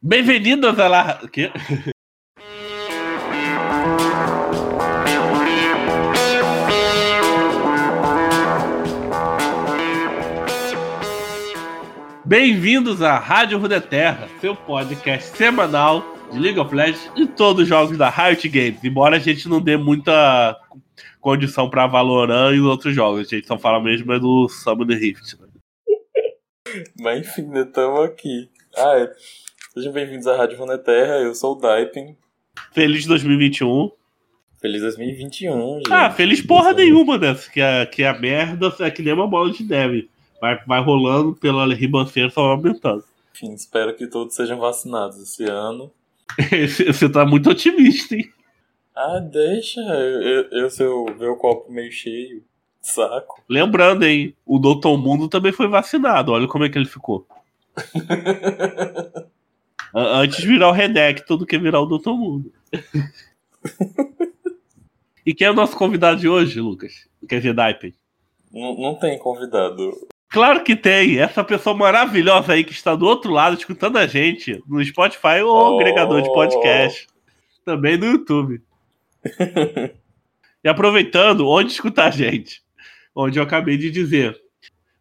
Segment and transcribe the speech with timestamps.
[0.00, 1.18] Bem-vindos a lá.
[1.24, 1.50] O quê?
[12.24, 17.98] Bem-vindos à Rádio Rudeterra, seu podcast semanal de League of Legends e todos os jogos
[17.98, 18.84] da Riot Games.
[18.84, 20.56] Embora a gente não dê muita
[21.20, 25.36] condição para Valorant e outros jogos, a gente só fala mesmo é do Summoner Rift.
[25.40, 25.48] Né?
[27.00, 28.48] Mas enfim, estamos aqui.
[28.76, 29.47] Ah, é.
[29.78, 32.16] Sejam bem-vindos à Rádio Runeterra, eu sou o Daipen.
[32.72, 33.92] Feliz 2021.
[34.60, 35.92] Feliz 2021, gente.
[35.92, 37.32] Ah, feliz porra nenhuma, né?
[37.52, 40.10] Que a, que a merda é que nem uma bola de neve.
[40.40, 43.04] Vai, vai rolando pela ribanceira, só aumentando.
[43.32, 45.92] Enfim, espero que todos sejam vacinados esse ano.
[46.84, 48.28] Você tá muito otimista, hein?
[48.96, 49.80] Ah, deixa.
[49.80, 52.42] Eu, eu, eu se eu ver o copo meio cheio.
[52.82, 53.44] Saco.
[53.48, 54.34] Lembrando, hein?
[54.44, 56.32] O Doutor Mundo também foi vacinado.
[56.32, 57.24] Olha como é que ele ficou.
[59.94, 62.52] Antes de virar o Redec, tudo que virar o Doutor Mundo.
[65.24, 67.08] e quem é o nosso convidado de hoje, Lucas?
[67.28, 67.94] Quer dizer, Daipen?
[68.52, 69.92] Não, não tem convidado.
[70.28, 71.18] Claro que tem.
[71.18, 75.74] Essa pessoa maravilhosa aí que está do outro lado escutando a gente no Spotify ou
[75.74, 75.76] oh.
[75.76, 77.06] agregador de podcast.
[77.64, 78.62] Também no YouTube.
[80.62, 82.62] e aproveitando, onde escutar a gente?
[83.14, 84.38] Onde eu acabei de dizer.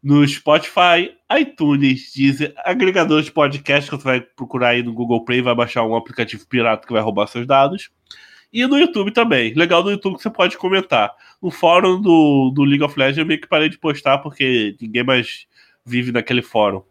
[0.02, 5.42] No Spotify, iTunes, Deezer, agregador de podcast que você vai procurar aí no Google Play,
[5.42, 7.90] vai baixar um aplicativo pirata que vai roubar seus dados.
[8.52, 9.54] E no YouTube também.
[9.54, 11.14] Legal no YouTube que você pode comentar.
[11.42, 15.04] No fórum do, do League of Legends eu meio que parei de postar porque ninguém
[15.04, 15.46] mais
[15.86, 16.82] vive naquele fórum.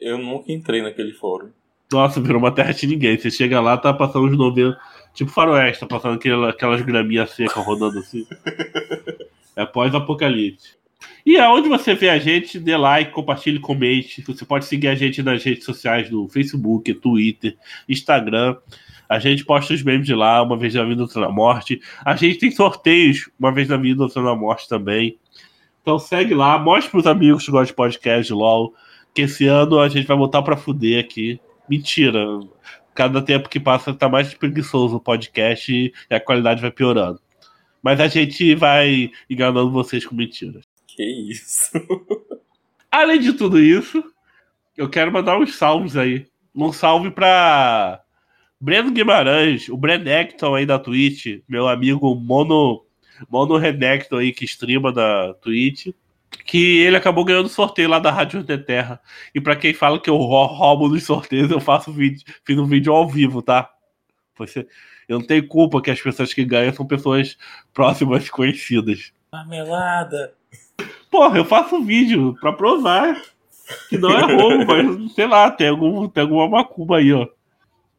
[0.00, 1.50] Eu nunca entrei naquele fórum.
[1.92, 3.16] Nossa, virou uma terra de ninguém.
[3.16, 4.76] Você chega lá, tá passando uns 90.
[5.14, 8.26] Tipo faroeste, tá passando aquelas, aquelas graminhas secas rodando assim.
[9.54, 10.76] é pós-apocalipse.
[11.26, 14.22] E aonde você vê a gente, dê like, compartilhe, comente.
[14.22, 17.56] Você pode seguir a gente nas redes sociais do Facebook, Twitter,
[17.88, 18.56] Instagram.
[19.08, 21.80] A gente posta os memes de lá, uma vez na vida, outra na morte.
[22.04, 25.18] A gente tem sorteios, uma vez na vida, outra na morte também.
[25.82, 28.72] Então segue lá, mostre pros amigos que gostam de podcast LOL.
[29.12, 31.40] Que esse ano a gente vai voltar pra fuder aqui.
[31.68, 32.24] Mentira.
[32.94, 37.20] Cada tempo que passa tá mais preguiçoso o podcast e a qualidade vai piorando.
[37.82, 40.75] Mas a gente vai enganando vocês com mentiras.
[40.96, 41.70] Que isso?
[42.90, 44.02] Além de tudo isso,
[44.74, 46.26] eu quero mandar uns salves aí.
[46.54, 48.02] Um salve pra
[48.58, 52.82] Breno Guimarães, o Brenecton aí da Twitch, meu amigo Mono,
[53.28, 55.88] Mono Renecton aí que streama da Twitch,
[56.46, 58.98] que ele acabou ganhando sorteio lá da Rádio de Terra.
[59.34, 62.94] E para quem fala que eu roubo nos sorteios, eu faço vídeo, fiz um vídeo
[62.94, 63.70] ao vivo, tá?
[64.38, 64.66] Você,
[65.06, 67.36] eu não tenho culpa que as pessoas que ganham são pessoas
[67.74, 69.12] próximas conhecidas.
[69.30, 70.34] Marmelada!
[71.10, 73.20] Porra, eu faço vídeo pra provar
[73.88, 77.26] que não é roubo, mas sei lá, tem, algum, tem alguma macumba aí, ó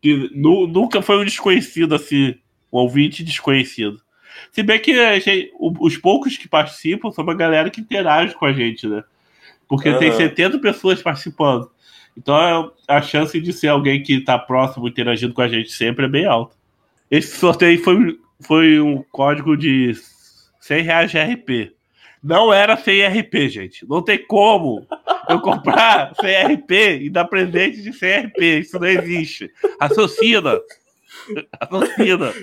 [0.02, 2.36] que nu, nunca foi um desconhecido assim,
[2.72, 4.02] um ouvinte desconhecido.
[4.52, 8.54] Se bem que gente, os poucos que participam são uma galera que interage com a
[8.54, 9.04] gente, né?
[9.68, 10.00] Porque uhum.
[10.00, 11.70] tem 70 pessoas participando.
[12.16, 16.10] Então a chance de ser alguém que está próximo, interagindo com a gente sempre é
[16.10, 16.56] bem alta.
[17.10, 19.94] Esse sorteio foi, foi um código de
[20.62, 21.74] 100 reais de RP.
[22.24, 23.88] Não era CRP, gente.
[23.88, 24.86] Não tem como
[25.30, 28.60] eu comprar CRP e dar presente de CRP.
[28.60, 29.52] Isso não existe.
[29.80, 30.60] Raciocina.
[31.62, 32.34] Raciocina.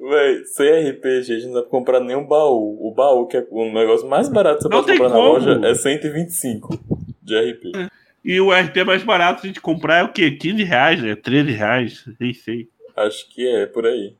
[0.00, 2.76] Véi, CRP, gente, não dá pra comprar nenhum baú.
[2.86, 5.22] O baú, que é o negócio mais barato que você não pode comprar como.
[5.22, 6.78] na loja, é 125
[7.22, 7.90] de RP.
[8.24, 10.30] E o RP mais barato a gente comprar é o quê?
[10.30, 11.14] 15 reais, né?
[11.14, 12.68] 13 reais, nem sei.
[12.96, 14.14] Acho que é, por aí.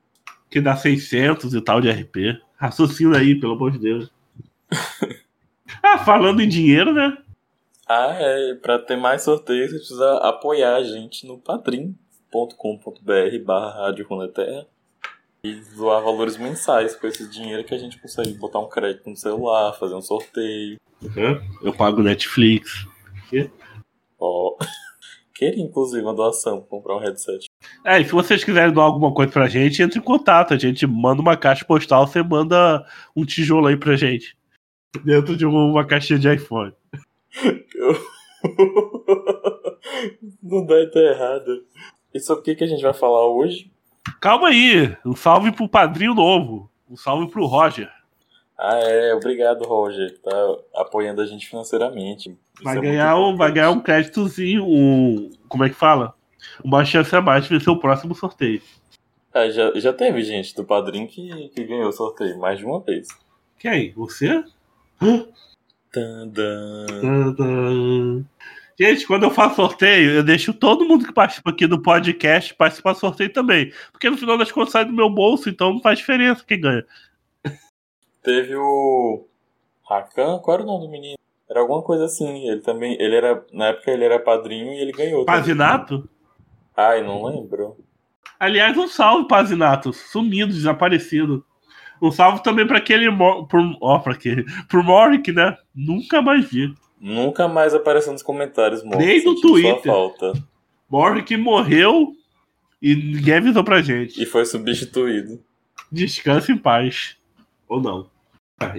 [0.51, 2.39] Que dá 600 e tal de RP.
[2.57, 4.11] Raciocina aí, pelo amor de Deus.
[5.83, 7.17] ah, falando em dinheiro, né?
[7.89, 8.55] Ah, é.
[8.55, 11.95] Pra ter mais sorteios, você precisa apoiar a gente no padrim.com.br
[13.45, 14.67] barra Rádio Runeterra
[15.45, 19.17] e doar valores mensais com esse dinheiro que a gente consegue botar um crédito no
[19.17, 20.79] celular, fazer um sorteio.
[21.03, 21.41] Uhum.
[21.63, 22.87] Eu pago Netflix.
[24.19, 24.57] Ó.
[24.57, 24.59] Oh.
[25.35, 27.51] Queria, inclusive, uma doação, comprar um headset.
[27.85, 30.55] É, e se vocês quiserem doar alguma coisa pra gente, entre em contato.
[30.55, 34.37] A gente manda uma caixa postal, você manda um tijolo aí pra gente.
[35.03, 36.73] Dentro de uma caixinha de iPhone.
[40.43, 41.65] Não dá tá errado.
[42.13, 43.71] E sobre o que, que a gente vai falar hoje?
[44.21, 46.71] Calma aí, um salve pro padrinho novo.
[46.89, 47.91] Um salve pro Roger.
[48.57, 52.39] Ah, é, obrigado, Roger, que tá apoiando a gente financeiramente.
[52.63, 55.31] vai, é ganhar um, vai ganhar um créditozinho, um.
[55.49, 56.15] Como é que fala?
[56.63, 58.63] Uma chance a mais de vencer o próximo sorteio.
[59.33, 62.81] Ah, já, já teve gente do padrinho que, que ganhou o sorteio mais de uma
[62.81, 63.09] vez.
[63.59, 63.93] Quem?
[63.95, 64.45] Você?
[65.93, 66.87] Tadã.
[68.79, 72.93] Gente, quando eu faço sorteio, eu deixo todo mundo que participa aqui do podcast participar
[72.93, 73.73] do sorteio também.
[73.93, 76.85] Porque no final das contas sai do meu bolso, então não faz diferença quem ganha.
[78.23, 79.27] Teve o.
[79.89, 80.39] Rakan?
[80.39, 81.19] Qual era o nome do menino?
[81.49, 82.49] Era alguma coisa assim.
[82.49, 83.01] Ele também.
[83.01, 83.45] Ele era.
[83.53, 85.25] Na época ele era padrinho e ele ganhou.
[85.25, 86.09] Pazinato?
[86.77, 87.77] Ai, não lembro.
[88.41, 89.93] Aliás, um salve, Pazinato.
[89.93, 91.45] Sumido, desaparecido.
[92.01, 93.11] Um salve também para aquele.
[93.49, 94.45] Pro, ó, pra aquele.
[94.69, 95.57] Pro Morik, né?
[95.75, 96.75] Nunca mais vi.
[97.01, 99.05] Nunca mais apareceu nos comentários, Morik.
[99.05, 99.83] Nem no Twitter.
[99.83, 100.33] falta.
[100.91, 102.13] Morik morreu
[102.81, 104.23] e ninguém avisou pra gente.
[104.23, 105.41] E foi substituído.
[105.91, 107.17] Descanse em paz.
[107.69, 108.07] Ou não.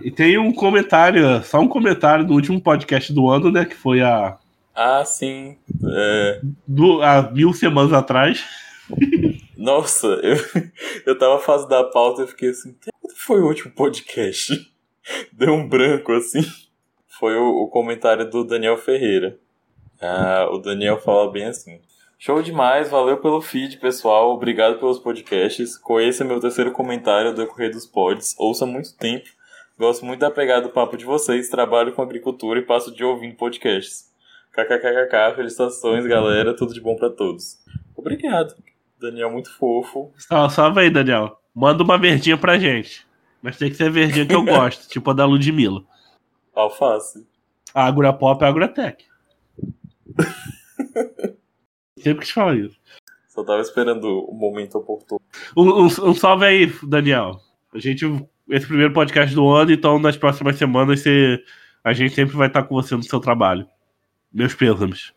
[0.02, 3.66] E tem um comentário, só um comentário do último podcast do ano, né?
[3.66, 4.38] Que foi a.
[4.74, 5.58] Ah, sim.
[5.84, 6.42] É...
[6.68, 8.44] Do, há mil semanas atrás.
[9.58, 10.38] Nossa, eu,
[11.06, 12.76] eu tava fazendo a pauta e fiquei assim,
[13.26, 14.54] foi o último podcast?
[15.34, 16.42] Deu um branco assim.
[17.08, 19.40] Foi o, o comentário do Daniel Ferreira.
[20.00, 21.82] Ah, o Daniel fala bem assim.
[22.20, 24.32] Show demais, valeu pelo feed, pessoal.
[24.32, 25.76] Obrigado pelos podcasts.
[25.76, 28.36] Conheça meu terceiro comentário do decorrer dos pods.
[28.38, 29.28] Ouça muito tempo.
[29.78, 31.50] Gosto muito da pegada do papo de vocês.
[31.50, 34.14] Trabalho com agricultura e passo de ouvindo podcasts.
[34.52, 36.56] KKKKK, felicitações, galera.
[36.56, 37.58] Tudo de bom para todos.
[37.96, 38.56] Obrigado.
[39.02, 40.14] Daniel muito fofo.
[40.16, 41.40] Só, só vem, Daniel.
[41.56, 43.05] Manda uma verdinha pra gente.
[43.46, 45.84] Mas tem que ser verdinha que eu gosto, tipo a da Ludmilla.
[46.56, 47.28] Alface.
[47.76, 49.06] A Agura Pop é a Agratec.
[52.00, 52.76] Sempre que te fala isso.
[53.28, 55.22] Só tava esperando o momento oportuno.
[55.56, 57.40] Um, um, um, salve aí, Daniel.
[57.72, 58.04] A gente.
[58.50, 61.40] Esse primeiro podcast do ano, então nas próximas semanas você,
[61.84, 63.68] a gente sempre vai estar com você no seu trabalho.
[64.34, 65.14] Meus pêsames.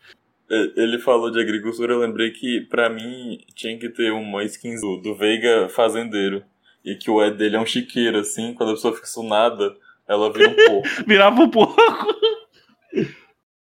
[0.49, 4.97] Ele falou de agricultura, eu lembrei que para mim tinha que ter uma skin do,
[4.97, 6.43] do Veiga fazendeiro.
[6.83, 9.75] E que o Ed dele é um chiqueiro, assim, quando a pessoa fica sunada,
[10.07, 10.89] ela vira um porco.
[11.07, 11.75] Virava um porco.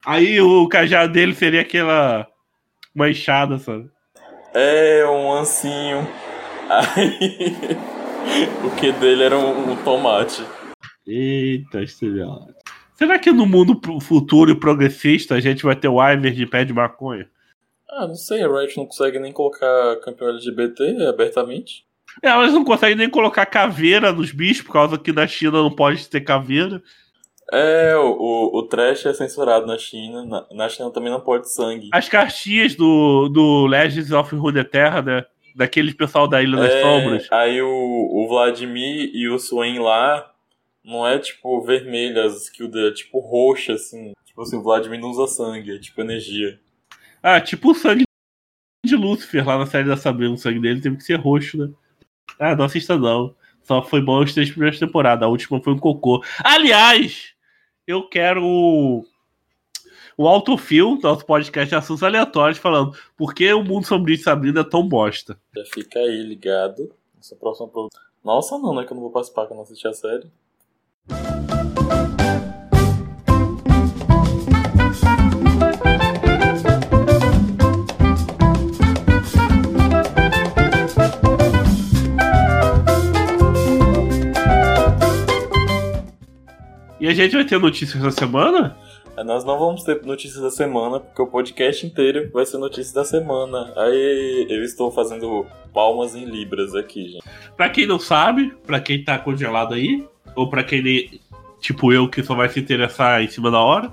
[0.05, 2.27] Aí o cajado dele seria aquela.
[2.93, 3.89] Uma enxada, sabe?
[4.53, 6.07] É, um ancinho.
[6.69, 7.77] Aí.
[8.65, 10.43] o que dele era um, um tomate.
[11.05, 12.53] Eita, esteliote.
[12.95, 16.63] Será que no mundo futuro e progressista a gente vai ter o Iver de pé
[16.63, 17.27] de maconha?
[17.89, 21.85] Ah, não sei, a Riot não consegue nem colocar campeão LGBT abertamente.
[22.21, 25.71] É, elas não conseguem nem colocar caveira nos bichos, por causa que na China não
[25.71, 26.81] pode ter caveira.
[27.51, 30.25] É, o, o, trash é censurado na China.
[30.25, 31.89] Na, na, China também não pode sangue.
[31.91, 35.25] As cartinhas do, do Legends of Runeterra, né?
[35.55, 37.27] Daquele pessoal da Ilha das é, Sombras.
[37.31, 40.31] Aí o, o Vladimir e o Swain lá
[40.83, 44.13] não é tipo vermelha as skill dele, é tipo roxa, assim.
[44.25, 46.59] Tipo assim, o Vladimir não usa sangue, é tipo energia.
[47.21, 48.03] Ah, tipo o sangue
[48.83, 51.69] de Lúcifer lá na série da Sabrina, o sangue dele teve que ser roxo, né?
[52.39, 53.35] Ah, não assista não.
[53.63, 56.23] Só foi bom as três primeiras temporadas, a última foi um cocô.
[56.43, 57.33] Aliás,
[57.87, 59.05] eu quero
[60.17, 64.61] o autofil, nosso podcast de assuntos aleatórios, falando por que o mundo sombrio de Sabrina
[64.61, 65.39] é tão bosta.
[65.55, 66.93] Já fica aí ligado.
[67.15, 67.69] Nossa próxima
[68.23, 68.85] Nossa, não, né?
[68.85, 70.29] Que eu não vou participar, que eu não assisti a série.
[87.03, 88.77] E a gente vai ter notícias da semana?
[89.25, 93.03] Nós não vamos ter notícias da semana, porque o podcast inteiro vai ser notícias da
[93.03, 93.73] semana.
[93.75, 97.23] Aí eu estou fazendo palmas em libras aqui, gente.
[97.57, 101.19] Pra quem não sabe, pra quem tá congelado aí, ou para quem
[101.59, 103.91] tipo eu que só vai se interessar em cima da hora.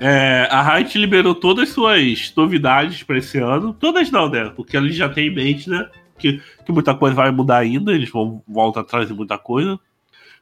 [0.00, 3.74] É, a Riot liberou todas as suas novidades para esse ano.
[3.74, 4.50] Todas não, né?
[4.56, 5.90] Porque eles já têm em mente, né?
[6.18, 7.92] Que, que muita coisa vai mudar ainda.
[7.92, 9.78] Eles vão voltar a trazer muita coisa.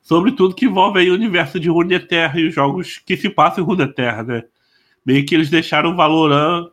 [0.08, 3.66] Sobretudo que envolve aí o universo de Runeterra e os jogos que se passam em
[3.66, 4.44] Runeterra, né?
[5.04, 6.70] Meio que eles deixaram o Valorant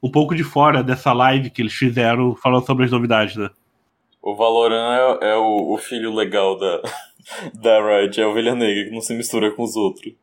[0.00, 3.50] um pouco de fora dessa live que eles fizeram falando sobre as novidades, né?
[4.22, 6.80] O Valorant é, é o, o filho legal da,
[7.60, 10.14] da Riot é a ovelha negra que não se mistura com os outros.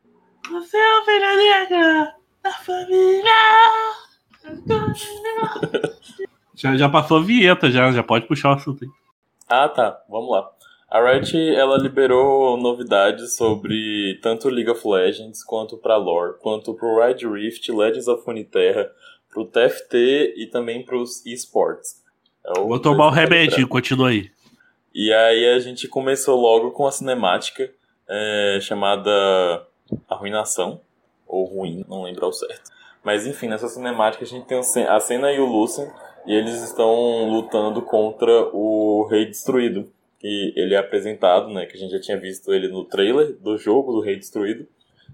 [0.49, 3.33] Você é a ovelha negra da família.
[6.55, 8.89] já, já passou a vinheta, já, já pode puxar o assunto aí.
[9.49, 10.01] Ah, tá.
[10.07, 10.54] Vamos lá.
[10.89, 16.99] A Riot ela liberou novidades sobre tanto League of Legends quanto para lore, quanto pro
[16.99, 18.91] Red Rift, Legends of Runeterra,
[19.29, 22.01] pro TFT e também pros esports.
[22.45, 24.29] É Vou tomar o remedinho, continua aí.
[24.93, 27.69] E aí a gente começou logo com a cinemática
[28.07, 29.65] é, chamada
[30.07, 30.79] Arruinação,
[31.27, 32.71] ou Ruim, não lembro ao certo.
[33.03, 35.91] Mas enfim, nessa cinemática a gente tem a cena e o Lucien,
[36.25, 39.91] e eles estão lutando contra o Rei Destruído.
[40.27, 43.59] E ele é apresentado, né, que a gente já tinha visto ele no trailer do
[43.59, 44.67] jogo do Rei Destruído.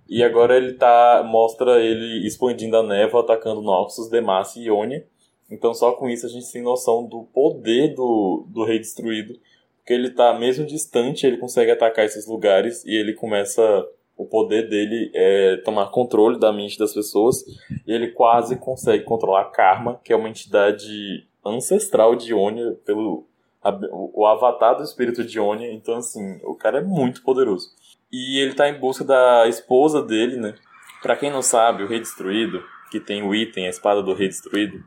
[0.07, 1.21] E agora ele tá.
[1.27, 5.05] mostra ele expandindo a névoa, atacando Noxus, Demacia e Ionia.
[5.49, 9.37] Então só com isso a gente tem noção do poder do, do Rei Destruído.
[9.79, 13.85] Porque ele tá, mesmo distante, ele consegue atacar esses lugares e ele começa.
[14.15, 17.43] O poder dele é tomar controle da mente das pessoas.
[17.85, 23.27] E ele quase consegue controlar Karma, que é uma entidade ancestral de Ionia, pelo
[23.63, 25.71] a, o avatar do espírito de Ionia.
[25.71, 27.69] Então, assim, o cara é muito poderoso.
[28.11, 30.55] E ele tá em busca da esposa dele, né?
[31.01, 34.27] Pra quem não sabe, o Rei Destruído, que tem o item, a espada do Rei
[34.27, 34.83] Destruído,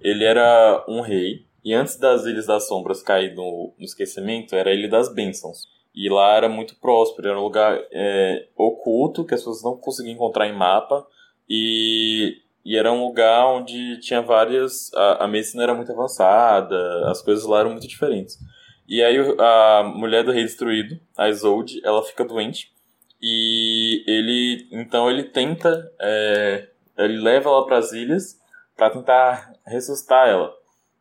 [0.00, 1.46] ele era um rei.
[1.64, 5.66] E antes das Ilhas das Sombras cair no, no esquecimento, era a Ilha das Bênçãos.
[5.94, 10.14] E lá era muito próspero, era um lugar é, oculto que as pessoas não conseguiam
[10.14, 11.06] encontrar em mapa.
[11.48, 14.92] E, e era um lugar onde tinha várias.
[14.92, 16.76] A, a medicina era muito avançada,
[17.08, 18.36] as coisas lá eram muito diferentes.
[18.88, 22.72] E aí a mulher do rei destruído, a Isolde, ela fica doente.
[23.22, 24.66] E ele.
[24.72, 25.88] Então ele tenta.
[26.00, 26.68] É,
[26.98, 28.36] ele leva ela para as ilhas
[28.76, 30.52] para tentar ressuscitar ela.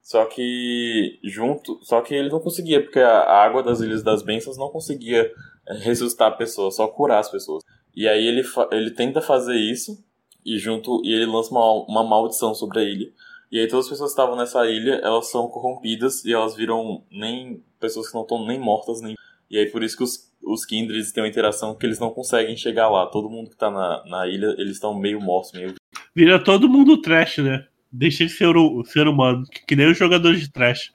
[0.04, 4.56] Só que junto, só que ele não conseguia, porque a, água das Ilhas das Bênçãos
[4.56, 5.32] não conseguia
[5.68, 7.64] é, ressuscitar a pessoa, só curar as pessoas.
[7.96, 10.06] E aí ele, ele tenta fazer isso
[10.46, 13.12] e junto e ele lança uma, uma maldição sobre a ilha.
[13.52, 17.04] E aí todas as pessoas que estavam nessa ilha, elas são corrompidas e elas viram
[17.12, 19.16] nem pessoas que não estão nem mortas nem
[19.50, 22.58] e aí por isso que os, os Kindreds têm uma interação que eles não conseguem
[22.58, 23.06] chegar lá.
[23.06, 25.74] Todo mundo que tá na, na ilha, eles estão meio mortos, meio
[26.16, 27.66] Vira todo mundo trash, né?
[27.92, 30.92] Deixa de ser o ser humano, que, que nem os jogadores de trash.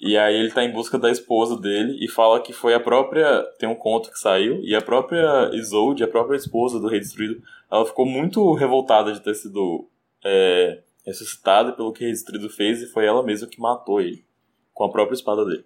[0.00, 3.42] E aí ele tá em busca da esposa dele e fala que foi a própria.
[3.58, 7.42] Tem um conto que saiu, e a própria Isolde, a própria esposa do Rei Destruído,
[7.70, 9.88] ela ficou muito revoltada de ter sido
[10.24, 14.24] é, ressuscitada pelo que o Rei Destruído fez, e foi ela mesma que matou ele.
[14.72, 15.64] Com a própria espada dele.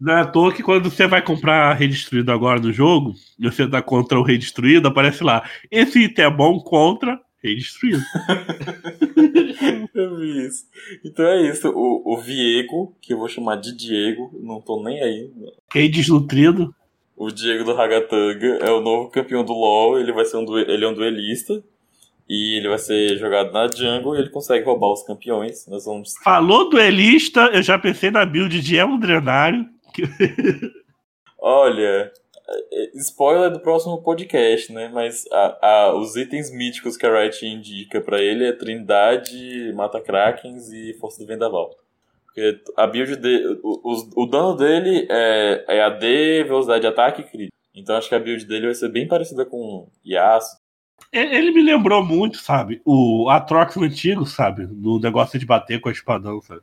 [0.00, 3.48] Não é à toa que quando você vai comprar Rei Destruído agora no jogo, e
[3.48, 5.48] você tá contra o Rei Destruído, aparece lá.
[5.70, 8.00] Esse item é bom contra Rei Destruído.
[9.94, 10.66] eu vi isso.
[11.04, 11.68] Então é isso.
[11.70, 15.30] O, o Viego, que eu vou chamar de Diego, não tô nem aí.
[15.72, 16.74] Rei Desnutrido.
[17.16, 19.98] O Diego do Hagatanga é o novo campeão do LoL.
[19.98, 21.62] Ele vai ser um ele é um duelista.
[22.28, 25.66] E ele vai ser jogado na jungle e ele consegue roubar os campeões.
[25.66, 26.14] Nós vamos...
[26.22, 29.66] Falou duelista, eu já pensei na build de Elmo Drenário.
[31.36, 32.12] Olha,
[32.94, 34.90] spoiler do próximo podcast, né?
[34.92, 40.00] Mas a, a, os itens míticos que a Riot indica para ele é Trindade, Mata
[40.00, 41.70] Krakens e Força do Vendaval.
[42.26, 47.22] Porque a build de, o, o, o dano dele é, é AD, velocidade de ataque
[47.22, 47.56] e crítico.
[47.74, 50.58] Então acho que a build dele vai ser bem parecida com Yasuo.
[51.12, 52.80] Ele me lembrou muito, sabe?
[52.84, 54.66] O Atrox antigo, sabe?
[54.66, 56.62] No negócio de bater com a espadão, sabe?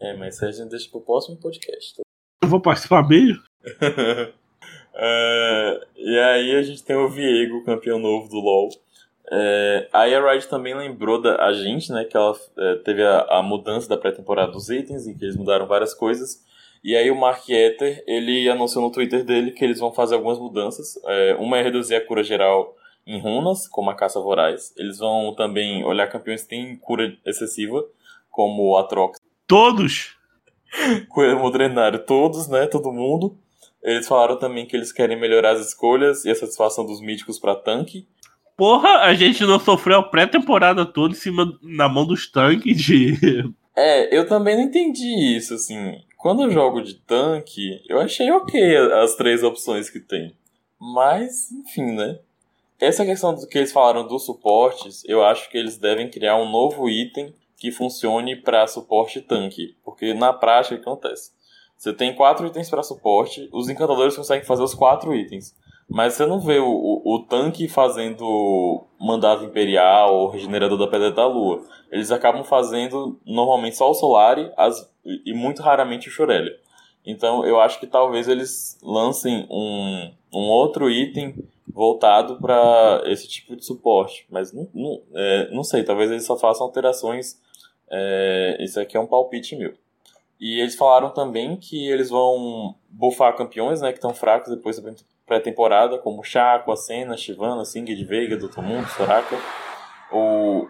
[0.00, 2.00] É, mas isso a gente deixa pro próximo podcast.
[2.42, 3.42] Eu vou participar mesmo?
[4.96, 8.70] Uh, e aí a gente tem o Viego, campeão novo do LoL.
[9.30, 13.26] É, aí a Riot também lembrou da a gente, né, que ela é, teve a,
[13.28, 16.44] a, mudança da pré-temporada dos itens, em que eles mudaram várias coisas.
[16.82, 20.38] E aí o Mark Ether, ele anunciou no Twitter dele que eles vão fazer algumas
[20.38, 20.96] mudanças.
[21.04, 24.72] É, uma é reduzir a cura geral em runas, como a caça voraz.
[24.76, 27.84] Eles vão também olhar campeões que têm cura excessiva,
[28.30, 29.18] como o Atrox.
[29.46, 30.16] Todos?
[31.08, 33.36] Coelho Drenário, todos, né, todo mundo.
[33.86, 37.54] Eles falaram também que eles querem melhorar as escolhas e a satisfação dos míticos para
[37.54, 38.04] tanque.
[38.56, 43.14] Porra, a gente não sofreu a pré-temporada toda em cima na mão dos tanques de.
[43.78, 46.00] É, eu também não entendi isso, assim.
[46.16, 50.34] Quando eu jogo de tanque, eu achei ok as três opções que tem.
[50.80, 52.18] Mas, enfim, né?
[52.80, 56.50] Essa questão do que eles falaram dos suportes, eu acho que eles devem criar um
[56.50, 59.76] novo item que funcione para suporte tanque.
[59.84, 61.35] Porque na prática o que acontece?
[61.76, 65.54] Você tem quatro itens para suporte, os encantadores conseguem fazer os quatro itens.
[65.88, 71.12] Mas você não vê o, o, o, tanque fazendo mandado imperial ou regenerador da pedra
[71.12, 71.62] da lua.
[71.92, 76.58] Eles acabam fazendo normalmente só o Solari as, e muito raramente o Shorelia.
[77.04, 81.36] Então eu acho que talvez eles lancem um, um outro item
[81.68, 84.26] voltado para esse tipo de suporte.
[84.28, 87.40] Mas não, não, é, não sei, talvez eles só façam alterações.
[87.88, 89.72] É, isso aqui é um palpite meu.
[90.38, 94.92] E eles falaram também que eles vão bufar campeões, né, que estão fracos depois da
[95.26, 98.60] pré-temporada, como Chaco, Ascena, Shivana, Singed, Veiga, Dr.
[98.60, 99.36] Mundo, Soraka.
[100.12, 100.68] O...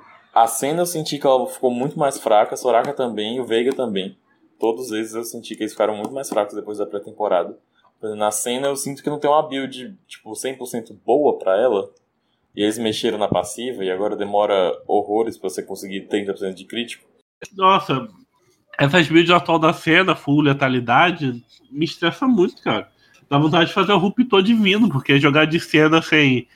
[0.49, 4.17] Senna eu senti que ela ficou muito mais fraca, Soraka também, o Veiga também.
[4.59, 7.59] Todos eles eu senti que eles ficaram muito mais fracos depois da pré-temporada.
[8.03, 11.91] Na cena eu sinto que não tem uma build tipo 100% boa para ela.
[12.55, 17.07] E eles mexeram na passiva e agora demora horrores para você conseguir 30% de crítico.
[17.55, 18.09] Nossa,
[18.79, 22.89] essas builds atual da cena, full letalidade, me estressa muito, cara.
[23.29, 26.47] Dá vontade de fazer o ruptor divino, porque jogar de cena sem,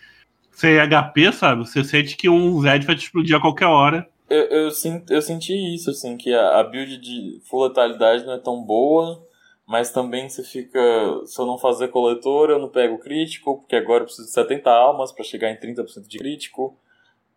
[0.52, 1.66] sem HP, sabe?
[1.66, 4.08] Você sente que um Zed vai te explodir a qualquer hora.
[4.28, 8.34] Eu, eu, senti, eu senti isso, assim, que a, a build de full letalidade não
[8.34, 9.26] é tão boa,
[9.66, 10.80] mas também você fica.
[11.24, 14.70] Se eu não fazer coletor, eu não pego crítico, porque agora eu preciso de 70
[14.70, 16.76] almas para chegar em 30% de crítico.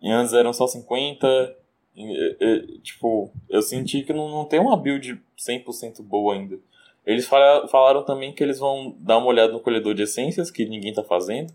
[0.02, 1.28] E antes eram só 50.
[2.82, 6.60] Tipo, eu senti que não, não tem uma build 100% boa ainda.
[7.06, 10.66] Eles falaram, falaram também que eles vão dar uma olhada no colhedor de essências, que
[10.66, 11.54] ninguém tá fazendo.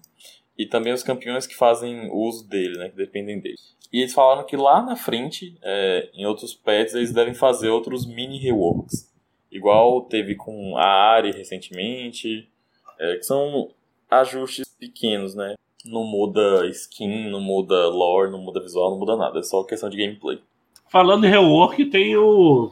[0.56, 2.88] E também os campeões que fazem uso dele, né?
[2.90, 3.56] Que dependem dele.
[3.92, 8.06] E eles falaram que lá na frente, é, em outros pets, eles devem fazer outros
[8.06, 9.10] mini reworks.
[9.50, 12.48] Igual teve com a Ari recentemente.
[13.00, 13.70] É, que são
[14.10, 15.54] ajustes pequenos, né?
[15.84, 19.38] Não muda skin, não muda lore, não muda visual, não muda nada.
[19.38, 20.40] É só questão de gameplay.
[20.90, 22.70] Falando em rework, tem o.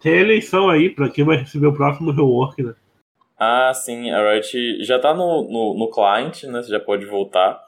[0.00, 2.74] Tem a eleição aí pra quem vai receber o próximo rework, né?
[3.38, 6.60] Ah, sim, a Riot já tá no, no, no client, né?
[6.60, 7.60] Você já pode voltar.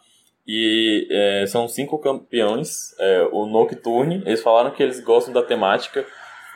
[0.47, 2.93] E é, são cinco campeões.
[2.99, 6.05] É, o Nocturne, eles falaram que eles gostam da temática,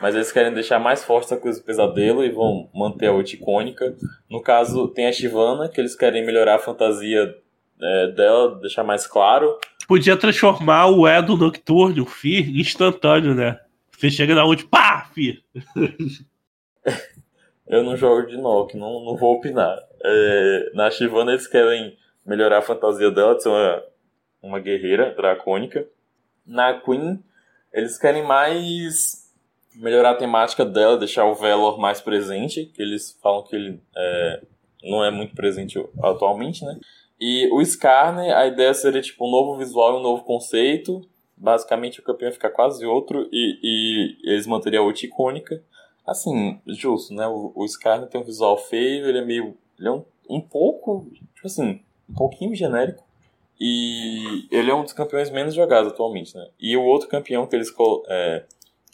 [0.01, 3.33] mas eles querem deixar mais forte essa coisa do pesadelo e vão manter a ult
[3.33, 3.95] icônica.
[4.29, 7.33] No caso, tem a Shivana, que eles querem melhorar a fantasia
[7.81, 9.57] é, dela, deixar mais claro.
[9.87, 13.59] Podia transformar o E do Nocturne, o Fi, instantâneo, né?
[13.91, 15.43] Você chega na ult, pá, Fi!
[17.67, 19.77] Eu não jogo de Nock, não, não vou opinar.
[20.03, 23.83] É, na Shivana eles querem melhorar a fantasia dela de ser uma,
[24.41, 25.87] uma guerreira dracônica.
[26.45, 27.23] Na Queen,
[27.73, 29.25] eles querem mais
[29.73, 34.41] melhorar a temática dela, deixar o Velor mais presente, que eles falam que ele é,
[34.83, 36.79] não é muito presente atualmente, né?
[37.19, 41.01] E o Skarner, a ideia seria tipo um novo visual e um novo conceito.
[41.37, 45.63] Basicamente o campeão ia ficar quase outro e, e eles manteriam a ult icônica.
[46.05, 47.27] Assim, justo, né?
[47.27, 47.65] O, o
[48.09, 49.57] tem um visual feio, ele é meio.
[49.79, 51.07] Ele é um, um pouco.
[51.33, 53.03] Tipo assim, um pouquinho genérico.
[53.59, 56.47] E ele é um dos campeões menos jogados atualmente, né?
[56.59, 57.73] E o outro campeão que eles
[58.09, 58.45] é,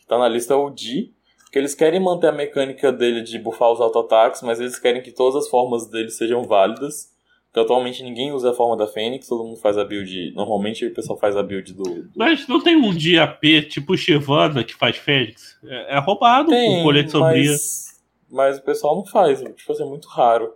[0.08, 1.14] tá na lista é o Di,
[1.52, 5.12] que eles querem manter a mecânica dele de buffar os auto-ataques, mas eles querem que
[5.12, 7.11] todas as formas dele sejam válidas.
[7.52, 10.32] Porque atualmente ninguém usa a forma da Fênix, todo mundo faz a build.
[10.34, 11.84] Normalmente o pessoal faz a build do.
[11.84, 12.10] do...
[12.16, 15.60] Mas não tem um dia AP tipo Shivana que faz Fênix?
[15.66, 17.52] É, é roubado tem, com colete sombria.
[17.52, 20.54] Mas, mas o pessoal não faz, tipo assim, é muito raro.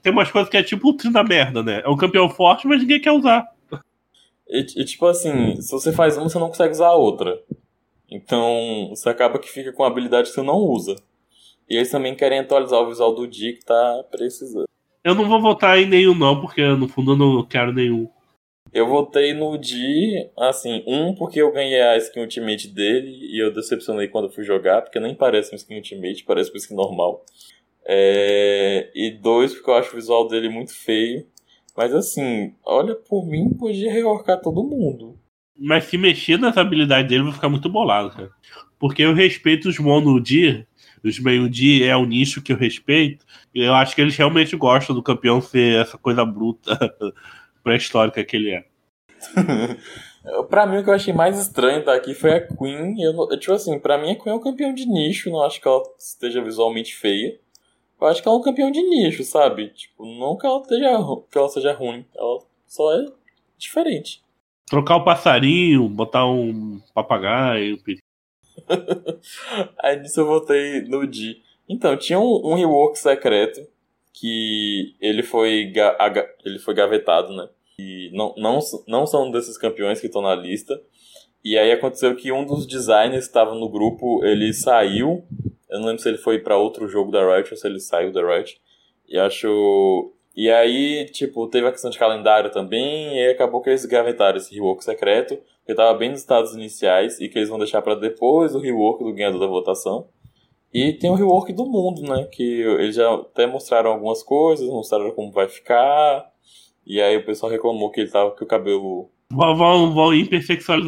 [0.00, 1.82] Tem umas coisas que é tipo o da merda, né?
[1.84, 3.46] É um campeão forte, mas ninguém quer usar.
[4.48, 7.42] E, e, tipo assim, se você faz uma, você não consegue usar a outra.
[8.10, 10.96] Então, você acaba que fica com habilidade que você não usa.
[11.68, 14.66] E eles também querem atualizar o visual do dia que tá precisando.
[15.04, 18.08] Eu não vou votar em nenhum, não, porque no fundo eu não quero nenhum.
[18.72, 23.52] Eu votei no Di, assim, um porque eu ganhei a skin ultimate dele e eu
[23.52, 27.24] decepcionei quando fui jogar, porque nem parece uma skin ultimate, parece uma skin normal.
[27.84, 28.90] É...
[28.94, 31.26] E dois porque eu acho o visual dele muito feio.
[31.76, 35.18] Mas assim, olha, por mim podia reorcar todo mundo.
[35.56, 38.30] Mas se mexer nas habilidades dele, eu vou ficar muito bolado, cara.
[38.78, 40.66] Porque eu respeito os mono Di,
[41.04, 43.24] os meio Di é o nicho que eu respeito.
[43.54, 46.76] Eu acho que eles realmente gostam do campeão ser essa coisa bruta
[47.62, 48.64] pré-histórica que ele é.
[50.48, 53.00] pra mim, o que eu achei mais estranho daqui foi a Queen.
[53.00, 55.68] Eu, tipo assim, pra mim a Queen é um campeão de nicho, não acho que
[55.68, 57.38] ela esteja visualmente feia.
[58.00, 59.68] Eu acho que ela é um campeão de nicho, sabe?
[59.68, 60.88] Tipo, não que ela, esteja,
[61.30, 63.06] que ela seja ruim, ela só é
[63.56, 64.20] diferente.
[64.66, 67.78] Trocar o passarinho, botar um papagaio.
[69.78, 71.40] Aí nisso eu voltei no D.
[71.68, 73.66] Então, tinha um, um rework secreto
[74.12, 75.72] que ele foi,
[76.44, 77.48] ele foi gavetado, né?
[77.78, 80.80] E não, não, não são desses campeões que estão na lista.
[81.44, 85.24] E aí aconteceu que um dos designers que estava no grupo, ele saiu.
[85.68, 88.12] Eu não lembro se ele foi para outro jogo da Riot ou se ele saiu
[88.12, 88.60] da Riot.
[89.08, 90.12] E acho.
[90.36, 94.54] E aí, tipo, teve a questão de calendário também, e acabou que eles gavetaram esse
[94.54, 98.52] rework secreto, que estava bem nos estados iniciais, e que eles vão deixar para depois
[98.52, 100.08] do rework do ganhador da votação.
[100.72, 102.24] E tem o rework do mundo, né?
[102.32, 106.30] Que eles já até mostraram algumas coisas, mostraram como vai ficar.
[106.86, 109.10] E aí o pessoal reclamou que ele tava com o cabelo.
[109.34, 110.10] Vão, vão, vão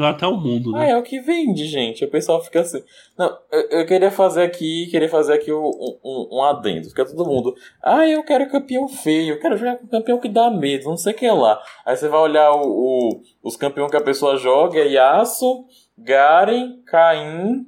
[0.06, 0.80] até o mundo, né?
[0.80, 2.04] Ah, é o que vende, gente.
[2.04, 2.82] O pessoal fica assim.
[3.16, 5.64] Não, eu, eu queria fazer aqui, queria fazer aqui um,
[6.04, 6.88] um, um, adendo.
[6.88, 7.54] Fica todo mundo.
[7.82, 11.12] Ah, eu quero campeão feio, eu quero jogar com campeão que dá medo, não sei
[11.12, 11.58] o que lá.
[11.86, 15.66] Aí você vai olhar o, o os campeões que a pessoa joga, é Yasuo,
[15.98, 17.66] Garen, Caim,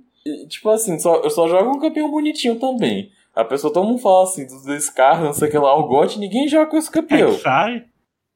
[0.49, 3.11] tipo assim, só, eu só jogo um campeão bonitinho também.
[3.35, 6.19] A pessoa, todo mundo fala assim, dos Scar, não sei o que lá, o GOT,
[6.19, 7.31] ninguém joga com esse campeão.
[7.31, 7.85] É sai.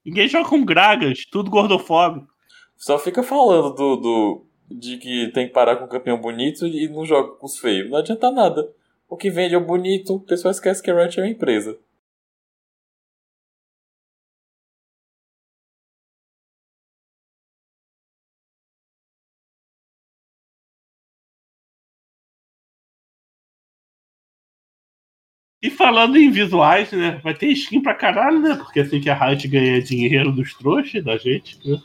[0.04, 2.26] Ninguém joga com Gragas, tudo gordofóbico.
[2.76, 6.88] Só fica falando do, do de que tem que parar com o campeão bonito e
[6.88, 7.90] não joga com os feios.
[7.90, 8.70] Não adianta nada.
[9.08, 11.76] O que vende é o bonito, o pessoal esquece que a Riot é uma empresa.
[25.62, 27.20] E falando em visuais, né?
[27.22, 28.54] Vai ter skin pra caralho, né?
[28.56, 31.78] Porque assim que a Riot ganha dinheiro dos trouxas da gente, né?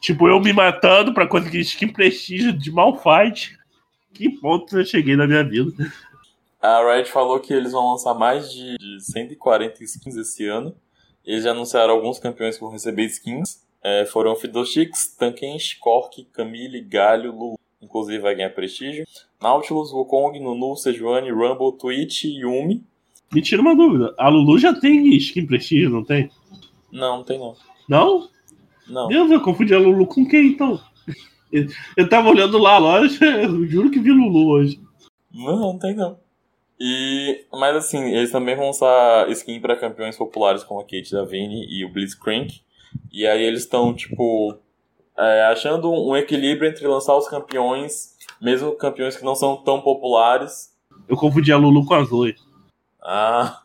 [0.00, 3.58] Tipo, eu me matando pra conseguir skin prestígio de Malfight.
[4.14, 5.72] Que ponto eu cheguei na minha vida.
[6.60, 10.74] A Riot falou que eles vão lançar mais de 140 skins esse ano.
[11.24, 13.62] Eles já anunciaram alguns campeões que vão receber skins.
[13.82, 17.58] É, foram Fiddlesticks, Tankensh, Cork, Camille, Galho, Lulu.
[17.80, 19.06] Inclusive vai ganhar prestígio.
[19.40, 22.84] Nautilus, Wukong, Nunu, Sejuani, Rumble, Twitch Yumi.
[23.32, 24.14] Me tira uma dúvida.
[24.18, 26.30] A Lulu já tem skin prestígio, não tem?
[26.90, 27.54] Não, não tem não.
[27.88, 28.28] Não?
[28.88, 29.08] Não.
[29.08, 30.80] Deus, eu confundi a Lulu com quem então?
[31.96, 34.80] Eu, tava olhando lá a loja, eu juro que vi Lulu hoje.
[35.32, 36.18] Não, não tem não.
[36.78, 41.66] E, mas assim, eles também vão lançar skin para campeões populares como a Kate Davine
[41.68, 42.60] e o Blitzcrank.
[43.12, 44.56] E aí eles estão, tipo,
[45.18, 50.74] é, achando um equilíbrio entre lançar os campeões, mesmo campeões que não são tão populares.
[51.08, 52.34] Eu confundi a Lulu com a Zoe.
[53.02, 53.62] Ah,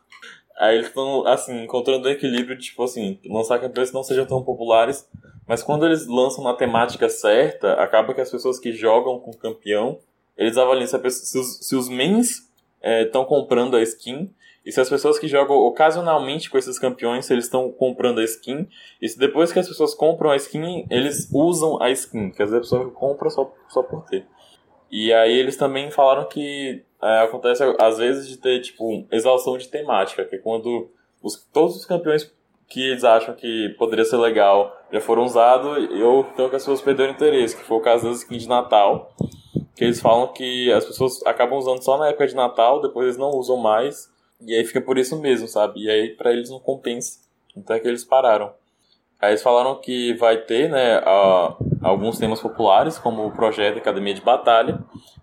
[0.58, 4.42] aí eles estão, assim, encontrando um equilíbrio, tipo assim, lançar campeões que não sejam tão
[4.42, 5.08] populares,
[5.46, 9.98] mas quando eles lançam na temática certa, acaba que as pessoas que jogam com campeão,
[10.36, 12.50] eles avaliam se, pessoa, se, os, se os mains
[12.82, 14.30] estão é, comprando a skin.
[14.64, 18.24] E se as pessoas que jogam ocasionalmente com esses campeões, se eles estão comprando a
[18.24, 18.68] skin.
[19.00, 22.30] E se depois que as pessoas compram a skin, eles usam a skin.
[22.32, 24.26] Quer dizer, a pessoa compra só, só por ter.
[24.90, 29.68] E aí eles também falaram que é, acontece às vezes de ter, tipo, exaustão de
[29.68, 30.24] temática.
[30.24, 30.90] Que é quando
[31.22, 32.32] os, todos os campeões
[32.68, 36.80] que eles acham que poderia ser legal já foram usados, ou então que as pessoas
[36.80, 37.56] perderam interesse.
[37.56, 39.14] Que foi o caso das skins de Natal
[39.76, 43.18] que eles falam que as pessoas acabam usando só na época de Natal, depois eles
[43.18, 45.80] não usam mais, e aí fica por isso mesmo, sabe?
[45.80, 47.20] E aí para eles não compensa.
[47.54, 48.52] Então é que eles pararam.
[49.20, 51.00] Aí eles falaram que vai ter, né,
[51.82, 54.78] alguns temas populares, como o projeto Academia de Batalha,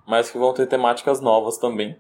[0.08, 1.96] mas que vão ter temáticas novas também.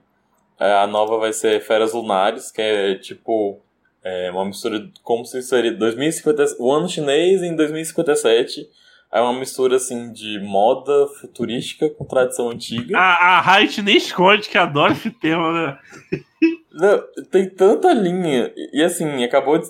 [0.59, 3.59] É, a nova vai ser Feras Lunares, que é tipo
[4.03, 8.69] é, uma mistura como se seria 2050, o ano chinês em 2057
[9.13, 12.97] é uma mistura, assim, de moda futurística com tradição antiga.
[12.97, 15.77] A, a nem esconde que adora esse tema, né?
[16.73, 18.51] Não, tem tanta linha.
[18.73, 19.67] E, assim, acabou de.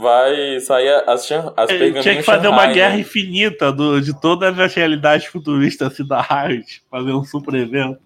[0.00, 3.00] Vai sair as, as é, Tinha que fazer Shanghai, uma guerra né?
[3.00, 6.82] infinita do, de todas as realidades futuristas assim, da Riot.
[6.90, 8.00] Fazer um super evento.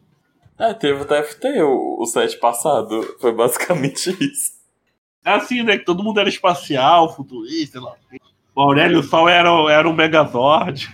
[0.58, 3.00] É, teve o TFT, o, o set passado.
[3.20, 4.56] Foi basicamente isso.
[5.24, 5.78] É assim, né?
[5.78, 7.94] Que todo mundo era espacial, futurista, lá.
[8.56, 10.88] O Aurélio Sol era, era um Megazord.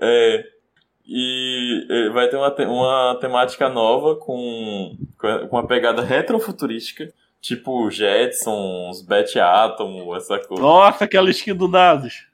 [0.00, 0.55] É.
[1.06, 7.12] E vai ter uma, uma temática nova com, com uma pegada retrofuturística.
[7.40, 10.62] Tipo Jetsons, Bet Atom, essa coisa.
[10.62, 12.26] Nossa, aquela skin do Nasus.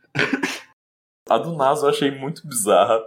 [1.29, 3.03] A do Nasus eu achei muito bizarra.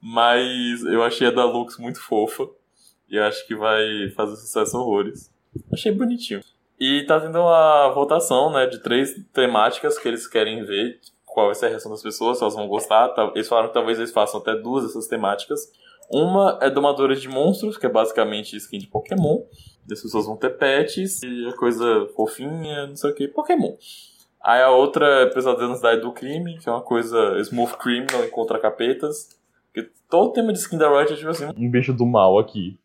[0.00, 2.48] Mas eu achei a da Lux muito fofa.
[3.08, 5.30] E eu acho que vai fazer sucesso horrores.
[5.70, 6.40] Achei bonitinho.
[6.78, 10.98] E tá tendo uma votação, né, de três temáticas que eles querem ver,
[11.32, 13.14] qual vai ser a reação das pessoas, se elas vão gostar.
[13.34, 15.70] Eles falaram que talvez eles façam até duas dessas temáticas.
[16.10, 19.42] Uma é Domadores de Monstros, que é basicamente skin de Pokémon.
[19.90, 23.74] As pessoas vão ter pets e a coisa fofinha, não sei o que, Pokémon.
[24.42, 28.24] Aí a outra é Pesadelo na Cidade do Crime, que é uma coisa Smooth Criminal,
[28.24, 29.38] encontra capetas.
[29.72, 32.78] Porque todo tema de skin da Riot é tipo assim, um bicho do mal aqui.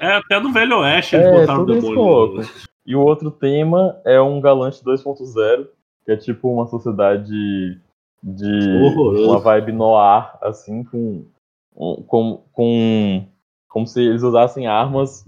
[0.00, 2.48] É, até no Velho Oeste eles é, botaram o demônio.
[2.84, 5.68] E o outro tema é um Galante 2.0,
[6.04, 7.80] que é tipo uma sociedade
[8.22, 9.30] de Horroroso.
[9.30, 11.24] uma vibe noir, assim, com,
[12.06, 13.26] com, com
[13.68, 15.24] como se eles usassem armas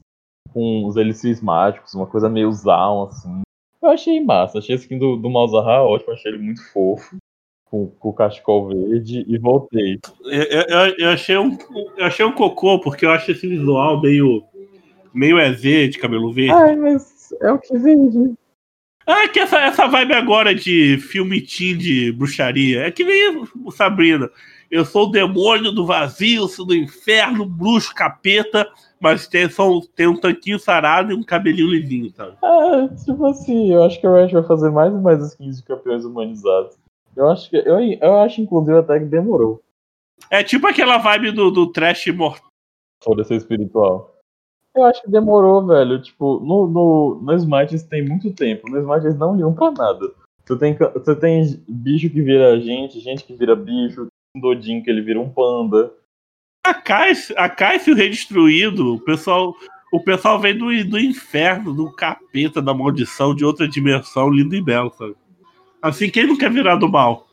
[0.53, 3.43] com os mágicos, uma coisa meio zaun, assim.
[3.83, 7.17] Eu achei massa, achei a skin do, do Malzahar ótimo, achei ele muito fofo,
[7.65, 9.99] com, com o cachecol verde, e voltei.
[10.25, 11.59] Eu, eu, eu, achei um,
[11.97, 14.45] eu achei um cocô, porque eu acho esse visual meio,
[15.13, 16.53] meio EZ de cabelo verde.
[16.53, 18.35] Ai, mas é o que vende.
[19.07, 22.87] Ah, que essa, essa vibe agora de filme teen de bruxaria.
[22.87, 24.31] É que nem o Sabrina.
[24.71, 30.07] Eu sou o demônio do vazio, sou do inferno, bruxo, capeta, mas tem, só, tem
[30.07, 32.37] um tanquinho sarado e um cabelinho lisinho, sabe?
[32.43, 35.63] É, tipo assim, eu acho que o Ranch vai fazer mais e mais skins de
[35.65, 36.77] campeões humanizados.
[37.17, 37.57] Eu acho que.
[37.57, 39.63] Eu, eu acho, inclusive, até que demorou.
[40.31, 42.49] É tipo aquela vibe do, do trash mortal.
[43.05, 44.14] Pode ser espiritual.
[44.75, 46.03] Eu acho que demorou, velho.
[46.03, 48.69] Tipo, no, no, no Smite tem muito tempo.
[48.69, 50.11] No Smite eles não iam pra nada.
[50.45, 54.91] Você tem, você tem bicho que vira gente, gente que vira bicho, um Dodinho que
[54.91, 55.93] ele vira um panda.
[56.67, 59.55] A Cássio, a Cássio Redestruído, o pessoal,
[59.93, 64.63] o pessoal vem do, do inferno, do capeta, da maldição, de outra dimensão, lindo e
[64.63, 65.15] belo, sabe?
[65.81, 67.27] Assim, quem não quer virar do mal?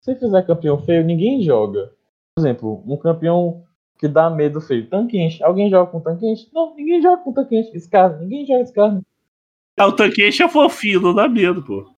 [0.00, 1.92] Se fizer campeão feio, ninguém joga.
[2.36, 3.64] Por exemplo, um campeão
[3.98, 4.86] que dá medo feio.
[4.88, 5.42] Tanquenche.
[5.42, 6.48] Alguém joga com tanquenche?
[6.52, 7.78] Não, ninguém joga com tanquenche.
[7.80, 9.00] Scar, ninguém joga Scar.
[9.76, 11.88] Ah, o Tanquete é fofinho, não dá medo, pô.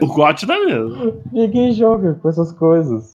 [0.00, 1.22] O Gotti dá medo.
[1.32, 3.12] Ninguém joga com essas coisas.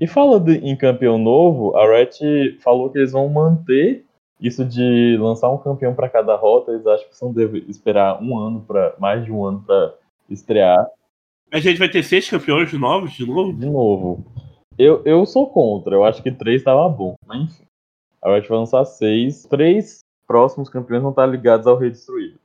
[0.00, 4.04] E falando em campeão novo, a Riot falou que eles vão manter
[4.40, 6.72] isso de lançar um campeão para cada rota.
[6.72, 9.94] Eles acham que são deve esperar um ano para mais de um ano para
[10.28, 10.86] estrear.
[11.52, 13.52] A gente vai ter seis campeões novos de novo?
[13.52, 14.24] De novo.
[14.82, 17.14] Eu, eu sou contra, eu acho que três estava bom.
[17.26, 17.64] Mas enfim.
[18.22, 19.44] A Riot vai lançar seis.
[19.44, 22.38] Três próximos campeões vão estar ligados ao Rei Destruído.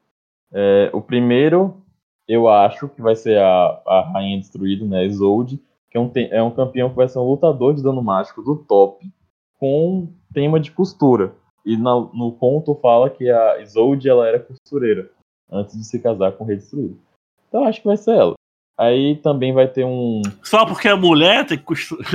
[0.52, 1.82] É, o primeiro,
[2.28, 5.06] eu acho que vai ser a, a Rainha Destruída, né?
[5.06, 8.42] Isolde, que é um, é um campeão que vai ser um lutador de dano mágico
[8.42, 9.10] do top
[9.58, 11.34] com tema de costura.
[11.66, 15.10] E na, no conto fala que a Isolde ela era costureira
[15.50, 17.00] antes de se casar com o Rei Destruído.
[17.48, 18.35] Então acho que vai ser ela.
[18.78, 20.22] Aí também vai ter um.
[20.44, 22.06] Só porque é mulher tem que costurar.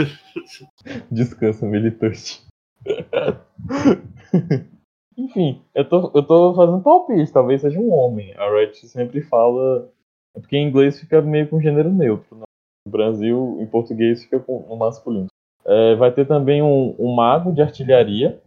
[1.10, 2.42] Descansa, militante.
[5.16, 8.34] Enfim, eu tô, eu tô fazendo palpite, talvez seja um homem.
[8.36, 9.90] A Red sempre fala.
[10.34, 12.36] É porque em inglês fica meio com gênero neutro.
[12.36, 12.44] Né?
[12.86, 15.26] No Brasil, em português, fica com no masculino.
[15.64, 18.40] É, vai ter também um, um, mago de artilharia.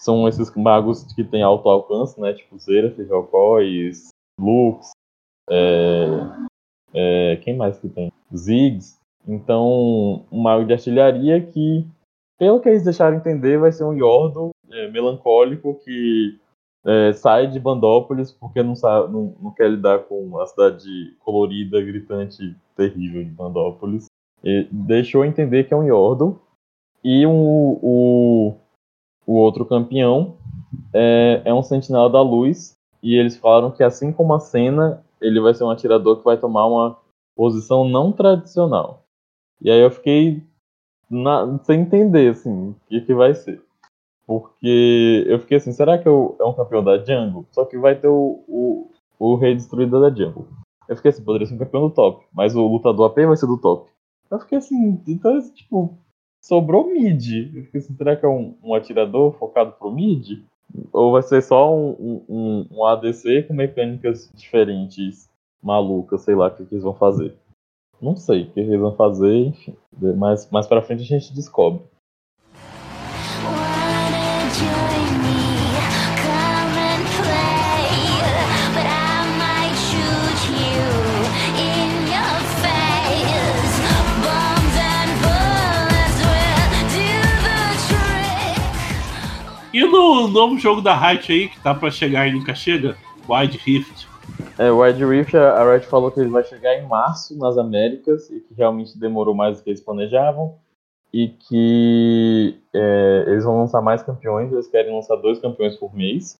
[0.00, 2.32] São esses magos que têm alto alcance, né?
[2.32, 4.08] Tipo Zera, Alcois,
[4.40, 4.90] Lux.
[5.48, 6.06] É,
[6.94, 8.12] é, quem mais que tem?
[8.34, 8.98] Ziggs.
[9.26, 11.86] Então, um mago de artilharia que
[12.42, 16.40] pelo que eles deixaram entender, vai ser um Yordo é, melancólico que
[16.84, 21.80] é, sai de Bandópolis porque não, sabe, não, não, quer lidar com a cidade colorida,
[21.80, 24.06] gritante, terrível de Bandópolis.
[24.42, 26.40] E deixou entender que é um Yordo.
[27.04, 28.56] E um, o,
[29.24, 30.34] o outro campeão
[30.92, 32.76] é, é um Sentinela da Luz.
[33.00, 36.36] E eles falaram que, assim como a cena, ele vai ser um atirador que vai
[36.36, 36.98] tomar uma
[37.36, 39.04] posição não tradicional.
[39.60, 40.42] E aí eu fiquei
[41.10, 43.62] na, sem entender, assim, o que, que vai ser.
[44.26, 47.46] Porque eu fiquei assim, será que eu, é um campeão da Jungle?
[47.50, 50.46] Só que vai ter o, o, o rei destruído da Jungle.
[50.88, 53.46] Eu fiquei assim, poderia ser um campeão do top, mas o lutador AP vai ser
[53.46, 53.90] do top.
[54.30, 55.98] Eu fiquei assim, então, tipo,
[56.42, 57.54] sobrou mid.
[57.54, 60.42] Eu fiquei assim, será que é um, um atirador focado pro mid?
[60.92, 65.28] Ou vai ser só um, um, um ADC com mecânicas diferentes,
[65.62, 67.36] malucas, sei lá o que, que eles vão fazer.
[68.00, 69.76] Não sei o que eles vão fazer, enfim.
[70.16, 71.82] Mais, mais pra frente a gente descobre.
[89.82, 92.96] E no novo jogo da Riot aí, que tá pra chegar e nunca chega,
[93.28, 94.06] Wide Rift.
[94.56, 98.30] É, o Wide Rift, a Riot falou que ele vai chegar em março nas Américas
[98.30, 100.54] e que realmente demorou mais do que eles planejavam
[101.12, 106.36] e que é, eles vão lançar mais campeões, eles querem lançar dois campeões por mês.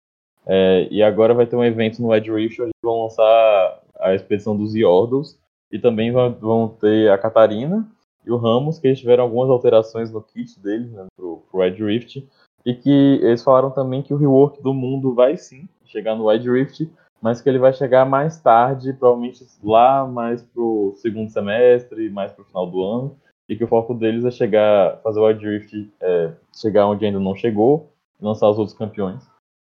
[0.46, 4.56] É, e agora vai ter um evento no Wide Rift onde vão lançar a expedição
[4.56, 5.36] dos Yordles
[5.68, 7.90] e também vão, ter a Catarina
[8.24, 11.84] e o Ramos, que eles tiveram algumas alterações no kit deles né, pro, pro Wide
[11.84, 12.24] Rift
[12.64, 16.50] e que eles falaram também que o rework do mundo vai sim chegar no Wide
[16.50, 16.88] Rift
[17.22, 22.44] mas que ele vai chegar mais tarde, provavelmente lá mais pro segundo semestre, mais pro
[22.44, 23.16] final do ano,
[23.48, 27.20] e que o foco deles é chegar, fazer o Wild Rift é, chegar onde ainda
[27.20, 29.22] não chegou, e lançar os outros campeões.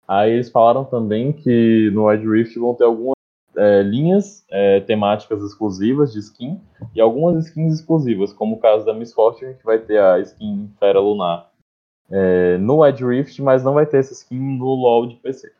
[0.08, 3.14] Aí eles falaram também que no Wild Rift vão ter algumas
[3.56, 6.60] é, linhas é, temáticas exclusivas de skin
[6.96, 10.68] e algumas skins exclusivas, como o caso da Miss Fortune, que vai ter a skin
[10.80, 11.48] Fera Lunar
[12.10, 15.52] é, no Wild Rift, mas não vai ter essa skin no LoL de PC.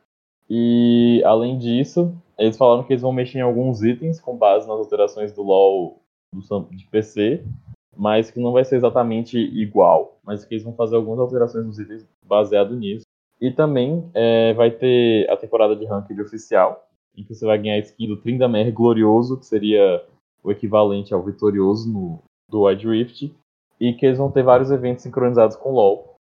[0.48, 4.78] E além disso, eles falaram que eles vão mexer em alguns itens com base nas
[4.78, 6.00] alterações do LoL
[6.70, 7.44] de PC,
[7.96, 11.78] mas que não vai ser exatamente igual, mas que eles vão fazer algumas alterações nos
[11.78, 13.06] itens baseado nisso.
[13.40, 17.74] E também é, vai ter a temporada de ranked oficial, em que você vai ganhar
[17.74, 20.04] a skin do Trindamer Glorioso, que seria
[20.42, 23.35] o equivalente ao Vitorioso no, do Wide Rift,
[23.80, 26.15] e que eles vão ter vários eventos sincronizados com LoL.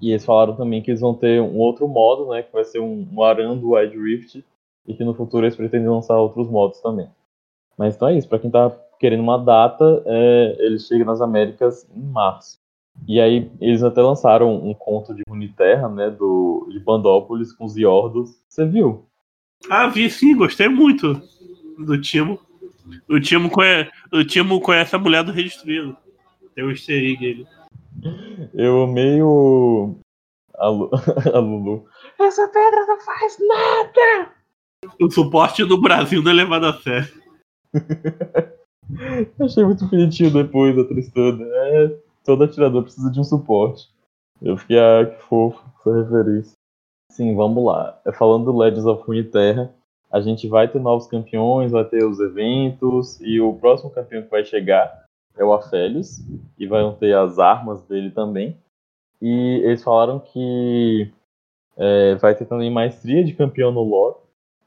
[0.00, 2.42] E eles falaram também que eles vão ter um outro modo, né?
[2.42, 4.44] Que vai ser um, um Aran do Wide Rift.
[4.86, 7.08] E que no futuro eles pretendem lançar outros modos também.
[7.76, 8.28] Mas então é isso.
[8.28, 12.58] Para quem tá querendo uma data, é, ele chega nas Américas em março.
[13.06, 16.10] E aí eles até lançaram um conto de Runeterra, né?
[16.10, 18.30] Do, de Bandópolis com os Iordos.
[18.48, 19.04] Você viu?
[19.68, 20.36] Ah, vi sim.
[20.36, 21.20] Gostei muito
[21.78, 22.38] do Timo.
[23.08, 25.96] O Timo, conhece, o Timo conhece a mulher do Redestruído.
[26.54, 27.46] Tem o easter egg.
[28.54, 29.96] Eu amei o.
[30.54, 30.90] A, Lu...
[31.34, 31.86] a Lulu.
[32.18, 34.32] Essa pedra não faz nada!
[35.00, 37.22] O suporte do Brasil não é levado a sério.
[39.40, 41.44] Achei muito bonitinho depois da Tristana.
[41.44, 43.88] É, todo atirador precisa de um suporte.
[44.40, 46.52] Eu fiquei, ah, que fofo essa referência.
[47.10, 48.00] Sim, vamos lá.
[48.04, 49.74] É falando do Legends of Runeterra,
[50.10, 54.30] a gente vai ter novos campeões, vai ter os eventos, e o próximo campeão que
[54.30, 55.05] vai chegar
[55.36, 56.20] é o Aphelios,
[56.58, 58.56] e vão ter as armas dele também.
[59.20, 61.12] E eles falaram que
[61.76, 64.16] é, vai ter também maestria de campeão no lore.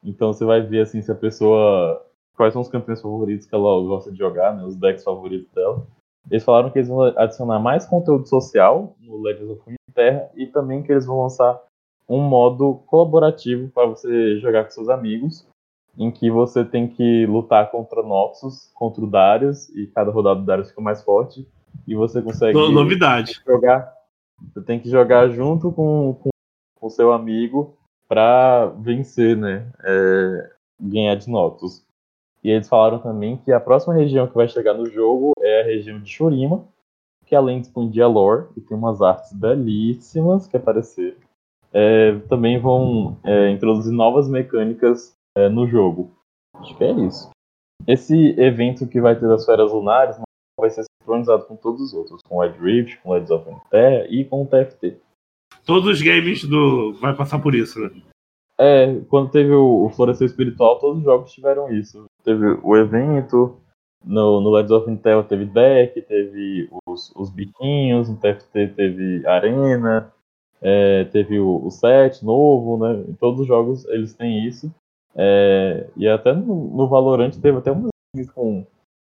[0.04, 2.06] Então você vai ver assim se a pessoa.
[2.36, 4.64] Quais são os campeões favoritos que ela gosta de jogar, né?
[4.64, 5.86] Os decks favoritos dela.
[6.32, 10.82] Eles falaram que eles vão adicionar mais conteúdo social no Legends of Terra e também
[10.82, 11.60] que eles vão lançar
[12.08, 15.46] um modo colaborativo para você jogar com seus amigos,
[15.98, 20.46] em que você tem que lutar contra Noxus, contra o Darius, e cada rodada do
[20.46, 21.48] Darius fica mais forte,
[21.88, 23.42] e você consegue No- Novidade.
[23.46, 23.94] jogar.
[24.54, 26.18] Você tem que jogar junto com
[26.80, 27.76] com o seu amigo
[28.08, 29.68] para vencer, né?
[29.84, 30.50] É,
[30.80, 31.84] ganhar de Noxus.
[32.42, 35.66] E eles falaram também que a próxima região que vai chegar no jogo é a
[35.66, 36.64] região de Shurima,
[37.26, 41.18] que além de expandir a lore, e tem umas artes belíssimas que apareceram,
[41.74, 46.12] é, também vão é, introduzir novas mecânicas é, no jogo.
[46.56, 47.30] Acho que é isso.
[47.88, 50.26] Esse evento que vai ter das Feras Lunares não
[50.60, 53.70] vai ser sincronizado com todos os outros, com o Red Rift, com o Legends of
[53.70, 54.98] Terra e com o TFT.
[55.66, 56.94] Todos os games do.
[56.94, 57.90] Vai passar por isso, né?
[58.58, 62.06] É, quando teve o, o Florescer Espiritual, todos os jogos tiveram isso.
[62.24, 63.58] Teve o evento,
[64.04, 70.12] no, no Legends of Intel teve deck, teve os, os biquinhos, no TFT teve arena,
[70.62, 73.04] é, teve o, o set novo, né?
[73.08, 74.74] Em todos os jogos eles têm isso.
[75.16, 78.66] É, e até no, no Valorant teve até umas skins com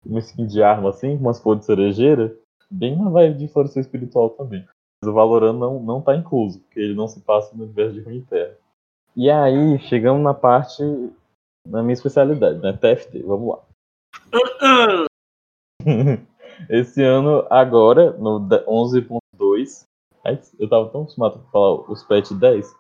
[0.06, 2.36] uma skin de arma assim, com umas flores de cerejeira,
[2.70, 4.66] bem na vibe de Florescer Espiritual também.
[5.02, 8.02] Mas o Valorant não, não tá incluso, porque ele não se passa no universo de
[8.02, 8.56] Runeterra.
[9.16, 10.84] E aí, chegamos na parte
[11.66, 12.74] da minha especialidade, né?
[12.74, 13.62] TFT, vamos lá.
[16.70, 19.86] Esse ano, agora, no de- 11.2,
[20.24, 22.74] ai, eu tava tão acostumado a falar os patch 10,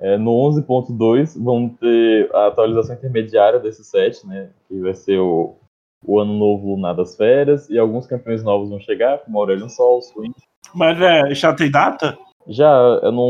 [0.00, 4.50] é, no 11.2 vão ter a atualização intermediária desse set, né?
[4.68, 5.56] Que vai ser o,
[6.04, 10.02] o ano novo lunar das férias, e alguns campeões novos vão chegar, como Aurelion Sol,
[10.02, 10.34] Swing.
[10.74, 12.18] mas é, já tem data?
[12.46, 13.22] Já é no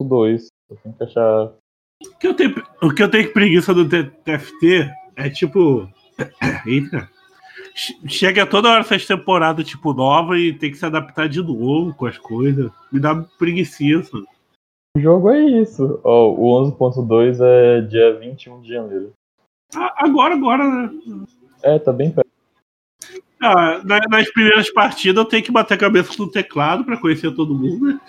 [0.00, 1.52] 11.2, eu tenho que achar
[2.04, 5.88] O que eu tenho, o que eu tenho preguiça do TFT é tipo.
[6.66, 7.08] Eita.
[7.74, 11.94] Che- Chega toda hora essas temporadas tipo nova e tem que se adaptar de novo
[11.94, 12.70] com as coisas.
[12.92, 13.82] Me dá preguiça.
[14.96, 16.00] O jogo é isso.
[16.02, 19.12] Ó, o 11.2 é dia 21 de janeiro.
[19.74, 20.90] Ah, Agora, agora, né?
[21.62, 22.26] É, tá bem perto.
[23.42, 27.34] Ah, na- nas primeiras partidas eu tenho que bater a cabeça no teclado pra conhecer
[27.34, 27.86] todo mundo.
[27.86, 28.00] né?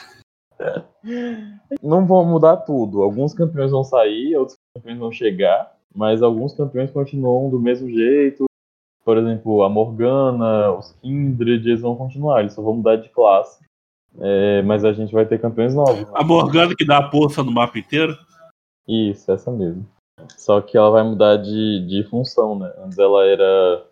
[1.84, 3.02] Não vão mudar tudo.
[3.04, 8.46] Alguns campeões vão sair, outros campeões vão chegar, mas alguns campeões continuam do mesmo jeito.
[9.04, 13.60] Por exemplo, a Morgana, os Kindred, eles vão continuar, eles só vão mudar de classe.
[14.20, 16.02] É, mas a gente vai ter campeões novos.
[16.02, 16.08] né?
[16.14, 18.18] A Morgana que dá a força no mapa inteiro.
[18.88, 19.86] Isso, essa mesmo.
[20.38, 22.74] Só que ela vai mudar de, de função, né?
[22.80, 23.86] Antes ela era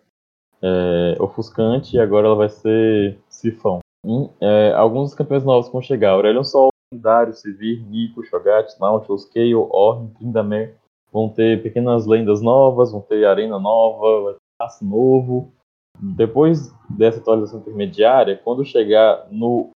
[0.62, 3.78] é, ofuscante e agora ela vai ser sifão.
[4.04, 8.78] Hum, é, alguns dos campeões novos que vão chegar: Aurelion Sol, Darius, Sivir, Nico, Shogat,
[8.80, 10.74] Nautilus, Kayle, Ornn, Tryndamere.
[11.12, 15.52] Vão ter pequenas lendas novas, vão ter arena nova, vai ter passe novo.
[15.98, 19.70] Depois dessa atualização intermediária, quando chegar no,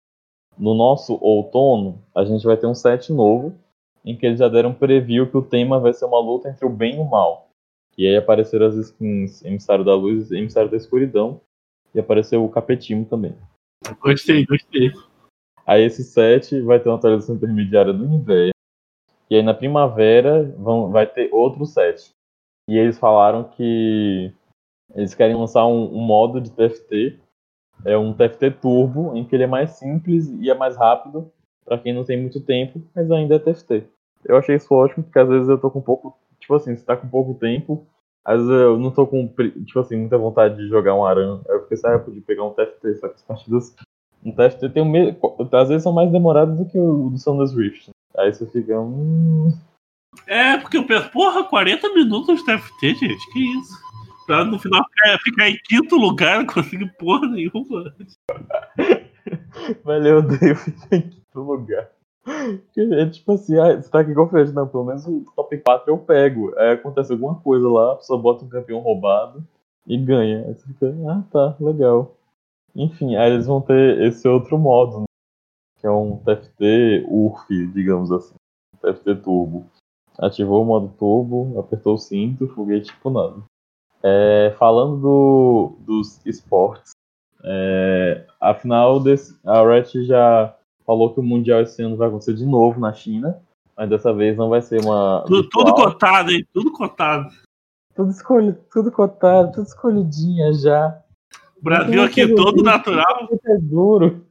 [0.60, 3.56] no nosso outono, a gente vai ter um set novo
[4.04, 6.70] em que eles já deram preview que o tema vai ser uma luta entre o
[6.70, 7.50] bem e o mal.
[7.98, 11.42] E aí apareceram as skins Emissário da Luz e Emissário da Escuridão.
[11.94, 13.36] E apareceu o Capetinho também.
[14.00, 14.92] Gostei, gostei.
[15.66, 18.54] Aí esse set vai ter uma atualização intermediária no inverno.
[19.30, 22.12] E aí na primavera vão, vai ter outro set.
[22.70, 24.34] E eles falaram que
[24.96, 27.20] eles querem lançar um, um modo de TFT.
[27.86, 31.32] É um TFT Turbo, em que ele é mais simples e é mais rápido
[31.66, 33.84] para quem não tem muito tempo, mas ainda é TFT.
[34.26, 36.18] Eu achei isso ótimo, porque às vezes eu tô com pouco.
[36.40, 37.86] Tipo assim, você tá com pouco tempo,
[38.26, 41.42] às vezes eu não tô com, tipo assim, muita vontade de jogar um Aran.
[41.48, 43.76] Eu fiquei, ah, eu podia pegar um TFT, só que as partidas.
[44.26, 45.18] Um TFT tem o mesmo.
[45.52, 47.90] Às vezes são mais demoradas do que o do Sanders Rift.
[48.18, 48.80] Aí você fica.
[48.80, 49.54] Hum,
[50.28, 53.89] É, porque eu penso, porra, 40 minutos de TFT, gente, que isso?
[54.30, 57.96] Pra no final ficar, ficar em quinto lugar, não conseguir porra nenhuma.
[59.84, 61.90] velho, eu odeio ficar em quinto lugar.
[62.78, 65.92] É tipo assim, ah, você tá aqui com frente, não, pelo menos o top 4
[65.92, 66.54] eu pego.
[66.60, 69.44] Aí acontece alguma coisa lá, a pessoa bota um campeão roubado
[69.88, 70.46] e ganha.
[70.46, 72.16] Aí você fica, ah tá, legal.
[72.76, 75.06] Enfim, aí eles vão ter esse outro modo, né?
[75.80, 78.36] que é um TFT URF, digamos assim.
[78.80, 79.66] TFT Turbo.
[80.20, 83.42] Ativou o modo turbo, apertou o cinto, foguete tipo nada.
[84.02, 86.92] É, falando do, dos esportes,
[87.44, 92.46] é, afinal desse, a Riot já falou que o Mundial esse ano vai acontecer de
[92.46, 93.40] novo na China.
[93.78, 95.24] Mas dessa vez não vai ser uma.
[95.26, 96.46] Tudo, tudo cotado, hein?
[96.54, 97.30] Tudo cotado.
[97.96, 101.02] Tudo, escolhido, tudo cotado, tudo escolhidinha já.
[101.62, 103.30] Brasil aqui todo natural.
[103.46, 104.26] É duro.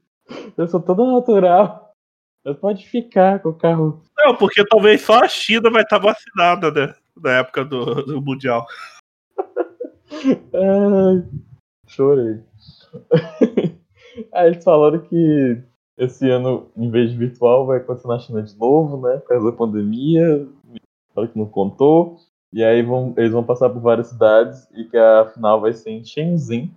[0.56, 1.94] Eu sou todo natural.
[2.44, 4.02] Você pode ficar com o carro.
[4.18, 6.94] Não, porque talvez só a China vai estar vacinada, né?
[7.16, 8.66] Na época do, do Mundial.
[10.10, 11.24] Ai,
[11.86, 12.42] chorei.
[14.32, 15.62] Aí eles falaram que
[15.96, 19.18] esse ano, em vez de virtual, vai acontecer na China de novo, né?
[19.18, 20.48] Por causa da pandemia.
[21.14, 22.18] Falaram que não contou.
[22.52, 25.90] E aí vão, eles vão passar por várias cidades e que a final vai ser
[25.90, 26.70] em Shenzhen,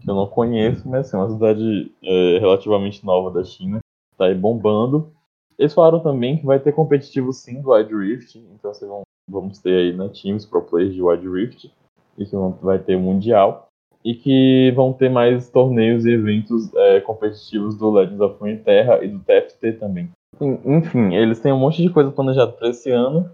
[0.00, 3.80] que eu não conheço, mas é uma cidade é, relativamente nova da China.
[4.16, 5.12] Tá aí bombando.
[5.58, 9.58] Eles falaram também que vai ter competitivo sim do Wide Rift, então vocês vão, vamos
[9.58, 11.72] ter aí né, times pro players de Wide Rift,
[12.18, 13.68] e que vai ter Mundial
[14.04, 19.08] e que vão ter mais torneios e eventos é, competitivos do Legends of Runeterra e
[19.08, 20.08] do TFT também.
[20.40, 23.30] Enfim, eles têm um monte de coisa planejada para esse ano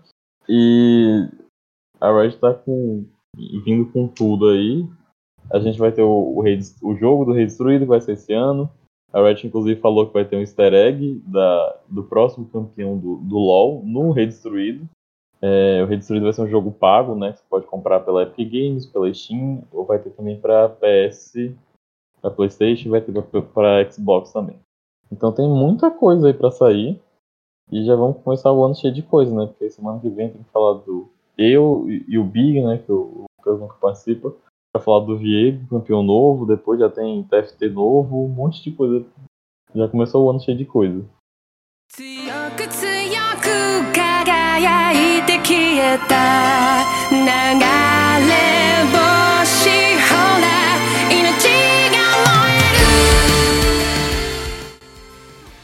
[0.48, 1.28] e
[2.00, 2.58] a Riot está
[3.64, 4.86] vindo com tudo aí.
[5.50, 8.32] A gente vai ter o, o, o jogo do Rei Destruído, que vai ser esse
[8.32, 8.70] ano.
[9.12, 13.16] A Riot, inclusive, falou que vai ter um easter egg da, do próximo campeão do,
[13.16, 14.88] do LoL no Rei Destruído.
[15.43, 17.33] É, o Redistribuído vai ser um jogo pago, né?
[17.33, 21.53] Você pode comprar pela Epic Games, pela Steam, ou vai ter também para PS,
[22.21, 23.13] para PlayStation, vai ter
[23.53, 24.59] para Xbox também.
[25.11, 26.99] Então tem muita coisa aí para sair.
[27.71, 29.45] E já vamos começar o ano cheio de coisa, né?
[29.45, 31.07] Porque semana que vem tem que falar do
[31.37, 32.79] eu e o Big, né?
[32.79, 34.33] Que o Lucas nunca participa.
[34.73, 36.45] Pra falar do Viego, campeão novo.
[36.45, 38.25] Depois já tem TFT novo.
[38.25, 39.05] Um monte de coisa.
[39.73, 41.05] Já começou o ano cheio de coisa.
[44.59, 45.32] 輝いて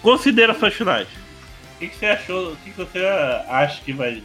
[0.03, 1.09] Considerações finais.
[1.77, 2.53] O que, que, você achou?
[2.53, 3.05] O que, que, você
[3.49, 4.23] acha que vai.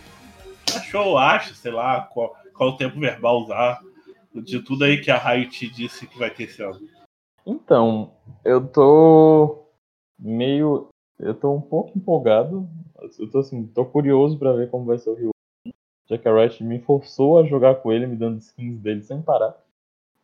[0.76, 3.82] Achou ou acha, sei lá, qual, qual o tempo verbal usar?
[4.34, 6.80] De tudo aí que a Riot disse que vai ter esse ano.
[7.46, 9.70] Então, eu tô
[10.20, 10.88] meio.
[11.20, 12.68] Eu tô um pouco empolgado
[13.20, 15.30] eu tô assim, tô curioso para ver como vai ser o Rio.
[16.08, 19.22] Já que a Riot me forçou a jogar com ele, me dando skins dele sem
[19.22, 19.58] parar.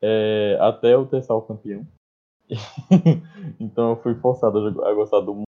[0.01, 1.85] É, até eu testar o campeão.
[3.59, 5.45] então eu fui forçado a, gostar do mundo.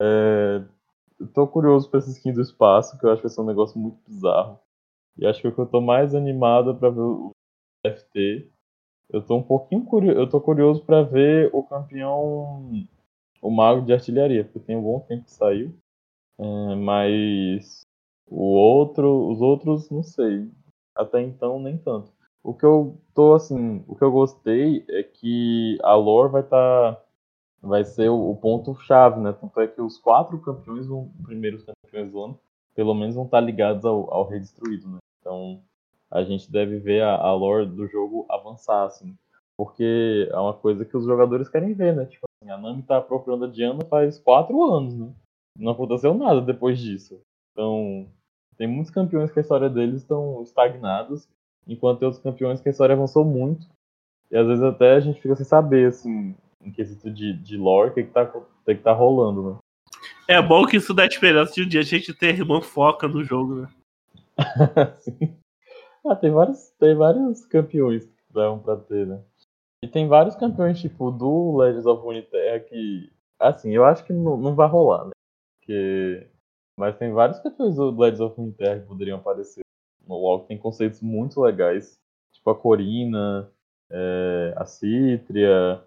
[0.00, 0.64] É,
[1.34, 3.98] tô curioso pra esses skins do espaço, que eu acho que vai um negócio muito
[4.06, 4.58] bizarro.
[5.16, 7.30] E acho que o que eu tô mais animado para ver o
[7.84, 8.50] FT.
[9.10, 10.18] Eu tô um pouquinho curioso.
[10.18, 12.86] Eu tô curioso para ver o campeão.
[13.42, 15.74] O mago de artilharia, porque tem um bom tempo que saiu.
[16.38, 17.82] É, mas
[18.30, 20.48] o outro, os outros, não sei.
[20.94, 22.12] Até então, nem tanto.
[22.42, 26.94] O que eu tô assim, o que eu gostei é que a lore vai estar
[26.94, 27.02] tá,
[27.60, 29.32] vai ser o, o, ponto chave, né?
[29.32, 32.40] Tanto é que os quatro campeões, vão, primeiros campeões do ano,
[32.74, 34.98] pelo menos vão estar tá ligados ao, ao Rei Destruído, né?
[35.20, 35.60] Então
[36.10, 39.14] a gente deve ver a, a lore do jogo avançar, assim.
[39.56, 42.06] Porque é uma coisa que os jogadores querem ver, né?
[42.06, 45.12] Tipo assim, a Nami tá procurando a Diana faz quatro anos, né?
[45.58, 47.20] não aconteceu nada depois disso.
[47.52, 48.08] Então,
[48.60, 51.26] tem muitos campeões que a história deles estão estagnados,
[51.66, 53.66] enquanto tem outros campeões que a história avançou muito.
[54.30, 57.88] E às vezes até a gente fica sem saber, assim, em quesito de, de lore,
[57.88, 59.58] o que, que, tá, que, que tá rolando, né?
[60.28, 63.24] É bom que isso dá esperança de um dia a gente ter irmã foca no
[63.24, 63.68] jogo, né?
[66.06, 69.22] ah, tem vários, tem vários campeões que dão pra ter, né?
[69.82, 74.36] E tem vários campeões, tipo, do Legends of Runeterra que, assim, eu acho que não,
[74.36, 75.12] não vai rolar, né?
[75.58, 76.28] Porque.
[76.80, 79.60] Mas tem vários campeões do Legends of Runeterra que poderiam aparecer
[80.08, 82.00] no que tem conceitos muito legais.
[82.32, 83.52] Tipo a Corina,
[83.90, 85.84] é, a Cítria,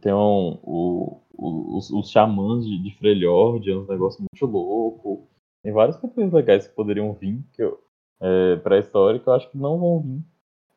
[0.00, 5.28] tem um, o, o, os, os xamãs de, de Freljord, é um negócio muito louco.
[5.62, 7.78] Tem vários campeões legais que poderiam vir, que eu,
[8.18, 10.24] é, pra história, que eu acho que não vão vir.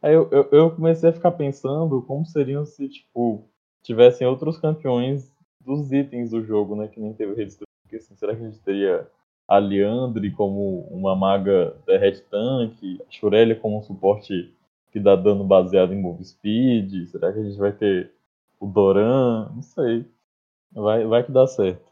[0.01, 3.47] Aí eu, eu, eu, comecei a ficar pensando como seriam se, tipo,
[3.81, 6.89] tivessem outros campeões dos itens do jogo, né?
[6.89, 9.09] Que nem teve Rede porque assim, será que a gente teria
[9.47, 14.53] a Leandre como uma maga derrete tanque, a Shurelia como um suporte
[14.91, 17.07] que dá dano baseado em move speed?
[17.07, 18.11] Será que a gente vai ter
[18.59, 19.51] o Doran?
[19.53, 20.05] Não sei.
[20.71, 21.85] Vai, vai que dá certo.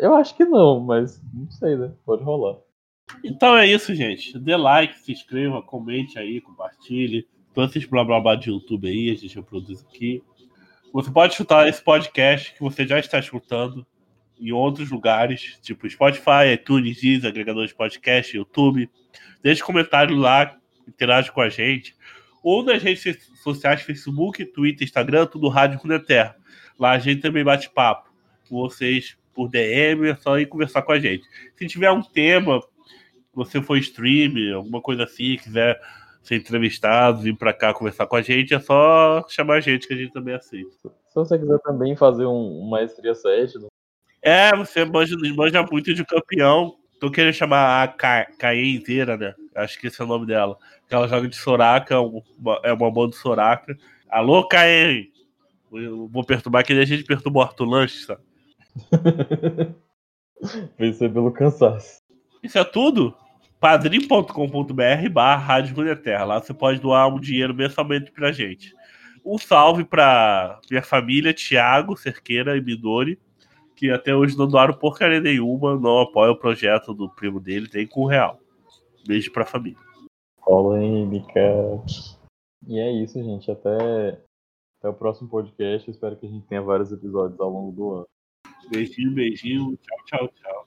[0.00, 1.92] Eu acho que não, mas não sei, né?
[2.04, 2.58] Pode rolar.
[3.24, 4.38] Então é isso, gente.
[4.38, 7.26] Dê like, se inscreva, comente aí, compartilhe.
[7.54, 10.22] Todos esses blá blá blá de YouTube aí, a gente reproduz aqui.
[10.92, 13.86] Você pode escutar esse podcast que você já está escutando
[14.40, 18.88] em outros lugares, tipo Spotify, iTunes, Deezer, agregador de podcast, YouTube.
[19.42, 21.96] Deixe comentário lá, interage com a gente.
[22.42, 26.36] Ou nas redes sociais, Facebook, Twitter, Instagram, tudo Rádio Runeterra.
[26.78, 28.08] Lá a gente também bate papo
[28.48, 31.24] com vocês por DM, é só ir conversar com a gente.
[31.56, 32.60] Se tiver um tema,
[33.32, 35.80] você for stream, alguma coisa assim, quiser
[36.22, 39.94] ser entrevistado, vir para cá conversar com a gente, é só chamar a gente que
[39.94, 40.70] a gente também aceita.
[40.82, 43.58] Se você quiser também fazer um, um Maestria 7.
[44.22, 46.76] É, você manja, manja muito de campeão.
[47.00, 49.34] Tô querendo chamar a Caê inteira, né?
[49.54, 50.56] Acho que esse é o nome dela.
[50.90, 51.94] Ela joga de Soraka,
[52.64, 53.76] é uma boa do Soraka.
[54.08, 55.08] Alô, Caê!
[56.10, 58.22] vou perturbar que a gente perturba o Arthur Lanche, sabe?
[60.78, 62.00] Vencer pelo cansaço.
[62.42, 63.14] Isso é tudo?
[63.60, 66.24] padrim.com.br barra Rádio Runeterra.
[66.24, 68.74] Lá você pode doar um dinheiro mensalmente pra gente.
[69.24, 73.18] Um salve pra minha família, Thiago, Cerqueira e Midori,
[73.78, 77.86] que até hoje não doaram porcaria nenhuma, não apoia o projeto do primo dele, tem
[77.86, 78.40] com real.
[79.06, 79.78] Beijo pra família.
[80.44, 81.40] Polêmica.
[82.66, 83.48] E é isso, gente.
[83.48, 84.20] Até,
[84.80, 85.88] até o próximo podcast.
[85.88, 88.08] espero que a gente tenha vários episódios ao longo do ano.
[88.68, 89.76] Beijinho, beijinho.
[89.76, 90.66] Tchau, tchau, tchau.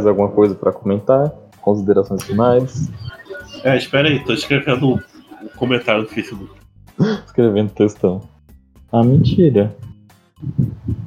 [0.00, 1.30] Mais alguma coisa para comentar?
[1.60, 2.90] Considerações finais?
[3.62, 4.98] É, espera aí, tô escrevendo um
[5.56, 6.50] comentário no Facebook.
[7.26, 8.22] escrevendo textão.
[8.90, 9.76] Ah, mentira.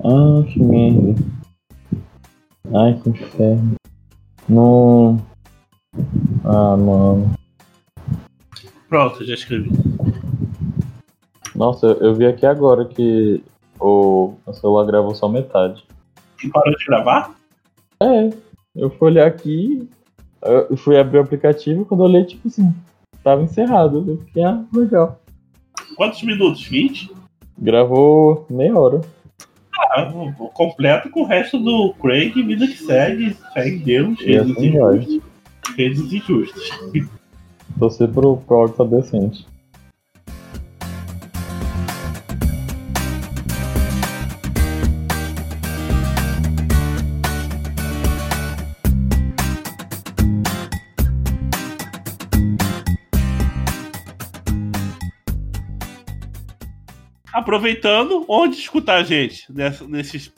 [0.04, 1.22] Ah, que merda.
[2.76, 3.74] Ai, que inferno.
[4.48, 5.26] Não.
[6.46, 7.34] Ah, mano.
[8.88, 9.72] Pronto, já escrevi.
[11.56, 13.44] Nossa, eu, eu vi aqui agora que
[13.80, 15.84] o, o celular gravou só metade.
[16.44, 17.36] E parou de gravar?
[18.00, 18.43] É.
[18.76, 19.88] Eu fui olhar aqui,
[20.70, 22.74] eu fui abrir o aplicativo quando eu olhei, tipo assim,
[23.24, 24.04] tava encerrado.
[24.08, 25.22] Eu fiquei, ah, legal.
[25.96, 26.66] Quantos minutos?
[26.66, 27.12] 20?
[27.58, 29.02] Gravou meia hora.
[29.96, 30.12] Ah,
[30.54, 35.22] completo com o resto do Craig, vida que segue, segue Deus, redes assim injustas.
[35.78, 36.70] Redes injustas.
[37.78, 39.46] Torcer pro, pro áudio tá decente.
[57.54, 59.46] Aproveitando, onde escutar a gente
[59.88, 60.32] nesses